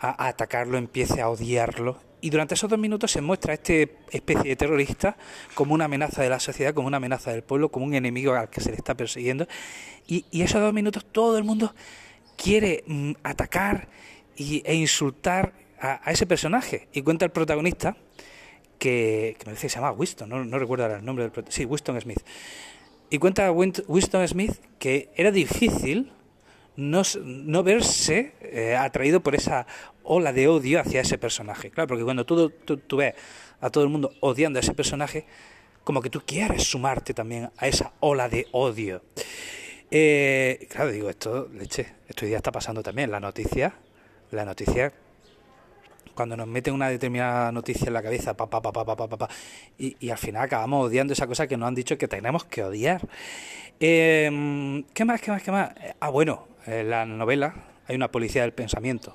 atacarlo, 0.00 0.76
empiece 0.76 1.20
a 1.20 1.28
odiarlo. 1.28 2.00
Y 2.20 2.30
durante 2.30 2.54
esos 2.54 2.68
dos 2.68 2.78
minutos 2.78 3.12
se 3.12 3.20
muestra 3.20 3.52
a 3.52 3.54
este 3.54 3.98
especie 4.10 4.50
de 4.50 4.56
terrorista 4.56 5.16
como 5.54 5.72
una 5.72 5.84
amenaza 5.84 6.22
de 6.22 6.28
la 6.28 6.40
sociedad, 6.40 6.74
como 6.74 6.88
una 6.88 6.96
amenaza 6.96 7.30
del 7.30 7.44
pueblo, 7.44 7.70
como 7.70 7.86
un 7.86 7.94
enemigo 7.94 8.34
al 8.34 8.50
que 8.50 8.60
se 8.60 8.70
le 8.70 8.76
está 8.76 8.96
persiguiendo. 8.96 9.46
Y, 10.08 10.24
esos 10.32 10.60
dos 10.60 10.72
minutos 10.72 11.06
todo 11.12 11.38
el 11.38 11.44
mundo 11.44 11.72
quiere 12.36 12.82
mm, 12.88 13.12
atacar 13.22 13.86
e 14.36 14.74
insultar 14.74 15.65
a, 15.80 16.10
ese 16.10 16.26
personaje. 16.26 16.88
Y 16.92 17.02
cuenta 17.02 17.24
el 17.24 17.30
protagonista, 17.30 17.96
que, 18.78 19.36
me 19.46 19.52
dice 19.52 19.66
que 19.66 19.68
se 19.70 19.76
llama 19.76 19.92
Winston, 19.92 20.28
no, 20.28 20.58
recuerdo 20.58 20.86
el 20.86 21.04
nombre 21.04 21.24
del 21.24 21.32
protagonista. 21.32 21.56
Sí, 21.56 21.64
Winston 21.64 22.00
Smith. 22.00 22.20
Y 23.08 23.18
cuenta 23.18 23.50
Winston 23.52 24.26
Smith 24.26 24.56
que 24.78 25.10
era 25.14 25.30
difícil 25.30 26.10
no, 26.76 27.02
no 27.22 27.62
verse 27.62 28.32
eh, 28.40 28.76
atraído 28.76 29.20
por 29.20 29.34
esa 29.34 29.66
ola 30.02 30.32
de 30.32 30.48
odio 30.48 30.80
hacia 30.80 31.00
ese 31.00 31.18
personaje. 31.18 31.70
Claro, 31.70 31.88
porque 31.88 32.04
cuando 32.04 32.24
tú, 32.26 32.50
tú, 32.50 32.96
ves 32.96 33.14
a 33.60 33.70
todo 33.70 33.84
el 33.84 33.90
mundo 33.90 34.12
odiando 34.20 34.58
a 34.58 34.60
ese 34.60 34.74
personaje, 34.74 35.24
como 35.84 36.02
que 36.02 36.10
tú 36.10 36.22
quieres 36.24 36.64
sumarte 36.64 37.14
también 37.14 37.50
a 37.56 37.68
esa 37.68 37.92
ola 38.00 38.28
de 38.28 38.46
odio. 38.52 39.02
Eh, 39.90 40.66
claro, 40.70 40.90
digo, 40.90 41.08
esto, 41.08 41.48
leche, 41.54 41.86
esto 42.08 42.26
día 42.26 42.36
está 42.38 42.52
pasando 42.52 42.82
también. 42.82 43.10
La 43.10 43.20
noticia, 43.20 43.74
la 44.30 44.44
noticia 44.44 44.92
cuando 46.16 46.36
nos 46.36 46.48
meten 46.48 46.74
una 46.74 46.88
determinada 46.88 47.52
noticia 47.52 47.86
en 47.86 47.92
la 47.92 48.02
cabeza, 48.02 48.34
pa, 48.34 48.50
pa, 48.50 48.60
pa, 48.60 48.72
pa, 48.72 48.96
pa, 48.96 49.08
pa, 49.08 49.28
y, 49.78 50.10
al 50.10 50.18
final 50.18 50.42
acabamos 50.42 50.86
odiando 50.86 51.12
esa 51.12 51.26
cosa 51.26 51.46
que 51.46 51.56
nos 51.56 51.68
han 51.68 51.74
dicho 51.74 51.96
que 51.96 52.08
tenemos 52.08 52.44
que 52.44 52.64
odiar. 52.64 53.06
Eh, 53.78 54.82
¿Qué 54.94 55.04
más, 55.04 55.20
qué 55.20 55.30
más, 55.30 55.42
qué 55.42 55.52
más? 55.52 55.70
Ah, 56.00 56.08
bueno, 56.08 56.48
en 56.66 56.90
la 56.90 57.04
novela 57.04 57.54
hay 57.86 57.94
una 57.94 58.10
policía 58.10 58.42
del 58.42 58.52
pensamiento. 58.52 59.14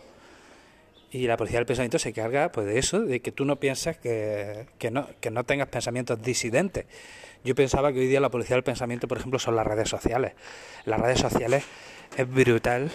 Y 1.11 1.27
la 1.27 1.35
policía 1.35 1.59
del 1.59 1.65
pensamiento 1.65 1.99
se 1.99 2.13
carga 2.13 2.51
pues, 2.51 2.65
de 2.65 2.79
eso, 2.79 3.01
de 3.01 3.21
que 3.21 3.33
tú 3.33 3.43
no 3.43 3.57
piensas 3.57 3.97
que, 3.97 4.67
que, 4.79 4.91
no, 4.91 5.07
que 5.19 5.29
no 5.29 5.43
tengas 5.43 5.67
pensamientos 5.67 6.21
disidentes. 6.21 6.85
Yo 7.43 7.53
pensaba 7.53 7.91
que 7.91 7.99
hoy 7.99 8.07
día 8.07 8.21
la 8.21 8.29
policía 8.29 8.55
del 8.55 8.63
pensamiento, 8.63 9.07
por 9.07 9.17
ejemplo, 9.17 9.37
son 9.37 9.55
las 9.55 9.67
redes 9.67 9.89
sociales. 9.89 10.33
Las 10.85 11.01
redes 11.01 11.19
sociales 11.19 11.63
es 12.15 12.29
brutal. 12.29 12.91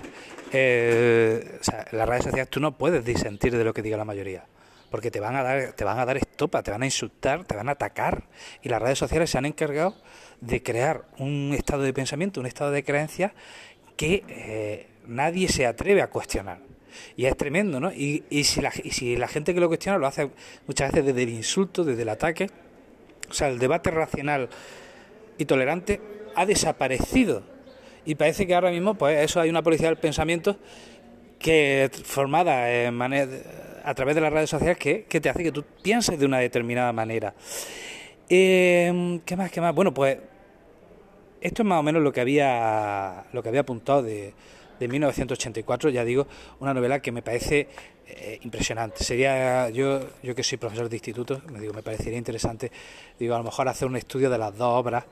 Eh, 0.53 1.59
o 1.61 1.65
sea, 1.65 1.87
las 1.91 2.09
redes 2.09 2.25
sociales 2.25 2.49
tú 2.49 2.61
no 2.61 2.79
puedes 2.79 3.05
disentir 3.05 3.57
de 3.57 3.65
lo 3.65 3.75
que 3.75 3.83
diga 3.83 3.97
la 3.97 4.05
mayoría, 4.05 4.45
porque 4.91 5.11
te 5.11 5.21
van 5.21 5.37
a 5.37 5.43
dar, 5.43 5.73
te 5.73 5.85
van 5.85 5.99
a 5.99 6.07
dar 6.07 6.17
estopa, 6.17 6.63
te 6.63 6.71
van 6.71 6.83
a 6.83 6.87
insultar, 6.87 7.45
te 7.45 7.57
van 7.57 7.69
a 7.69 7.73
atacar. 7.73 8.25
Y 8.63 8.69
las 8.69 8.81
redes 8.81 8.99
sociales 8.99 9.29
se 9.31 9.37
han 9.37 9.45
encargado 9.45 9.95
de 10.41 10.63
crear 10.63 11.05
un 11.19 11.55
estado 11.55 11.83
de 11.83 11.93
pensamiento, 11.93 12.41
un 12.41 12.47
estado 12.47 12.71
de 12.71 12.85
creencia 12.85 13.35
que 13.97 14.25
eh, 14.29 14.87
nadie 15.07 15.49
se 15.49 15.67
atreve 15.67 16.03
a 16.03 16.09
cuestionar. 16.09 16.61
Y 17.17 17.27
es 17.27 17.37
tremendo, 17.37 17.81
¿no? 17.81 17.93
Y, 17.93 18.25
y, 18.31 18.45
si 18.45 18.61
la, 18.61 18.73
y 18.83 18.91
si 18.91 19.17
la 19.17 19.29
gente 19.29 19.55
que 19.55 19.61
lo 19.61 19.69
cuestiona 19.69 19.99
lo 19.99 20.07
hace 20.07 20.31
muchas 20.67 20.93
veces 20.93 21.07
desde 21.07 21.23
el 21.23 21.31
insulto, 21.31 21.85
desde 21.85 22.03
el 22.03 22.09
ataque, 22.09 22.49
o 23.29 23.33
sea, 23.33 23.49
el 23.49 23.59
debate 23.59 23.91
racional 23.91 24.49
y 25.39 25.45
tolerante 25.45 26.01
ha 26.35 26.47
desaparecido 26.47 27.43
y 28.07 28.15
parece 28.15 28.47
que 28.47 28.55
ahora 28.55 28.71
mismo, 28.71 28.95
pues 28.95 29.19
eso 29.25 29.41
hay 29.41 29.51
una 29.51 29.63
policía 29.63 29.89
del 29.89 29.97
pensamiento 29.97 30.57
que 31.41 31.91
formada 32.05 32.73
en 32.73 33.03
a 33.03 33.95
través 33.95 34.15
de 34.15 34.21
las 34.21 34.33
redes 34.33 34.49
sociales 34.49 34.79
que, 34.79 35.05
te 35.09 35.29
hace 35.29 35.43
que 35.43 35.53
tú 35.53 35.65
pienses 35.83 36.19
de 36.19 36.25
una 36.25 36.39
determinada 36.39 36.93
manera. 36.93 37.35
Eh, 38.29 39.21
¿Qué 39.25 39.37
más? 39.37 39.51
¿Qué 39.51 39.61
más? 39.61 39.75
Bueno, 39.75 39.93
pues 39.93 40.19
esto 41.41 41.63
es 41.63 41.67
más 41.67 41.81
o 41.81 41.83
menos 41.83 42.03
lo 42.03 42.13
que 42.13 42.21
había 42.21 43.25
lo 43.33 43.43
que 43.43 43.49
había 43.49 43.61
apuntado 43.61 44.03
de, 44.03 44.35
de 44.79 44.89
1984, 44.89 45.91
ya 45.91 46.05
digo, 46.05 46.27
una 46.61 46.75
novela 46.75 47.01
que 47.01 47.13
me 47.13 47.23
parece 47.23 47.69
eh, 48.07 48.39
impresionante. 48.43 49.05
Sería 49.05 49.69
yo 49.71 50.01
yo 50.23 50.35
que 50.35 50.43
soy 50.43 50.59
profesor 50.59 50.89
de 50.89 50.97
instituto, 50.97 51.43
me 51.53 51.61
digo, 51.61 51.73
me 51.73 51.83
parecería 51.83 52.19
interesante, 52.19 52.71
digo, 53.19 53.35
a 53.35 53.39
lo 53.39 53.45
mejor 53.45 53.69
hacer 53.69 53.89
un 53.89 53.97
estudio 53.97 54.31
de 54.31 54.39
las 54.39 54.57
dos 54.57 54.69
obras 54.73 55.05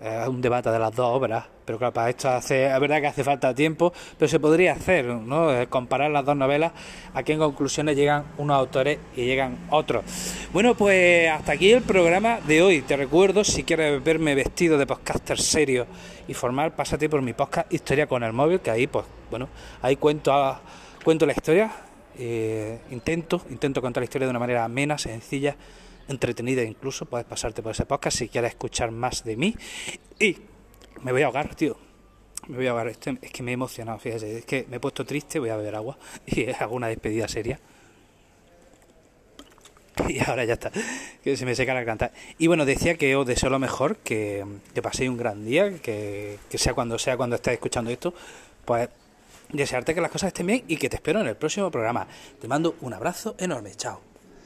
es 0.00 0.28
un 0.28 0.42
debate 0.42 0.70
de 0.70 0.78
las 0.78 0.94
dos 0.94 1.06
obras, 1.06 1.46
pero 1.64 1.78
claro, 1.78 1.94
para 1.94 2.10
esto 2.10 2.28
hace, 2.28 2.66
es 2.66 2.80
verdad 2.80 3.00
que 3.00 3.06
hace 3.06 3.24
falta 3.24 3.54
tiempo, 3.54 3.92
pero 4.18 4.28
se 4.28 4.38
podría 4.38 4.74
hacer, 4.74 5.06
¿no? 5.06 5.52
Eh, 5.52 5.68
comparar 5.68 6.10
las 6.10 6.24
dos 6.24 6.36
novelas, 6.36 6.72
aquí 7.14 7.32
en 7.32 7.38
conclusiones 7.38 7.96
llegan 7.96 8.24
unos 8.36 8.56
autores 8.56 8.98
y 9.16 9.24
llegan 9.24 9.56
otros. 9.70 10.04
Bueno, 10.52 10.74
pues 10.74 11.30
hasta 11.30 11.52
aquí 11.52 11.72
el 11.72 11.82
programa 11.82 12.40
de 12.46 12.62
hoy. 12.62 12.82
Te 12.82 12.96
recuerdo, 12.96 13.42
si 13.42 13.64
quieres 13.64 14.02
verme 14.04 14.34
vestido 14.34 14.76
de 14.76 14.86
podcaster 14.86 15.40
serio 15.40 15.86
y 16.28 16.34
formal, 16.34 16.72
pásate 16.72 17.08
por 17.08 17.22
mi 17.22 17.32
podcast 17.32 17.72
Historia 17.72 18.06
con 18.06 18.22
el 18.22 18.34
móvil, 18.34 18.60
que 18.60 18.70
ahí, 18.70 18.86
pues, 18.86 19.06
bueno, 19.30 19.48
ahí 19.80 19.96
cuento, 19.96 20.60
cuento 21.04 21.24
la 21.24 21.32
historia, 21.32 21.70
eh, 22.18 22.80
intento, 22.90 23.40
intento 23.48 23.80
contar 23.80 24.02
la 24.02 24.04
historia 24.04 24.26
de 24.26 24.30
una 24.30 24.40
manera 24.40 24.64
amena, 24.64 24.98
sencilla 24.98 25.56
entretenida 26.08 26.62
incluso, 26.62 27.06
puedes 27.06 27.26
pasarte 27.26 27.62
por 27.62 27.72
ese 27.72 27.86
podcast 27.86 28.18
si 28.18 28.28
quieres 28.28 28.50
escuchar 28.50 28.90
más 28.90 29.24
de 29.24 29.36
mí. 29.36 29.54
Y 30.18 30.36
me 31.02 31.12
voy 31.12 31.22
a 31.22 31.26
ahogar, 31.26 31.54
tío. 31.54 31.76
Me 32.48 32.56
voy 32.56 32.66
a 32.66 32.70
ahogar. 32.70 32.88
Este, 32.88 33.18
es 33.20 33.32
que 33.32 33.42
me 33.42 33.52
he 33.52 33.54
emocionado, 33.54 33.98
fíjese. 33.98 34.38
Es 34.38 34.44
que 34.44 34.66
me 34.68 34.76
he 34.76 34.80
puesto 34.80 35.04
triste, 35.04 35.38
voy 35.38 35.50
a 35.50 35.56
beber 35.56 35.74
agua 35.74 35.98
y 36.26 36.50
hago 36.50 36.74
una 36.74 36.88
despedida 36.88 37.28
seria. 37.28 37.60
Y 40.08 40.18
ahora 40.22 40.44
ya 40.44 40.54
está, 40.54 40.70
que 41.24 41.36
se 41.38 41.46
me 41.46 41.54
seca 41.54 41.72
la 41.72 41.80
garganta. 41.80 42.12
Y 42.38 42.48
bueno, 42.48 42.66
decía 42.66 42.96
que 42.96 43.16
os 43.16 43.26
deseo 43.26 43.48
lo 43.48 43.58
mejor, 43.58 43.96
que, 43.96 44.44
que 44.74 44.82
paséis 44.82 45.08
un 45.08 45.16
gran 45.16 45.44
día, 45.44 45.78
que, 45.78 46.38
que 46.50 46.58
sea 46.58 46.74
cuando 46.74 46.98
sea 46.98 47.16
cuando 47.16 47.36
estéis 47.36 47.54
escuchando 47.54 47.90
esto, 47.90 48.12
pues 48.66 48.90
desearte 49.48 49.94
que 49.94 50.00
las 50.00 50.10
cosas 50.10 50.28
estén 50.28 50.46
bien 50.46 50.64
y 50.68 50.76
que 50.76 50.88
te 50.88 50.96
espero 50.96 51.20
en 51.20 51.28
el 51.28 51.36
próximo 51.36 51.70
programa. 51.70 52.06
Te 52.40 52.48
mando 52.48 52.76
un 52.80 52.92
abrazo 52.92 53.36
enorme, 53.38 53.74
chao. 53.74 54.05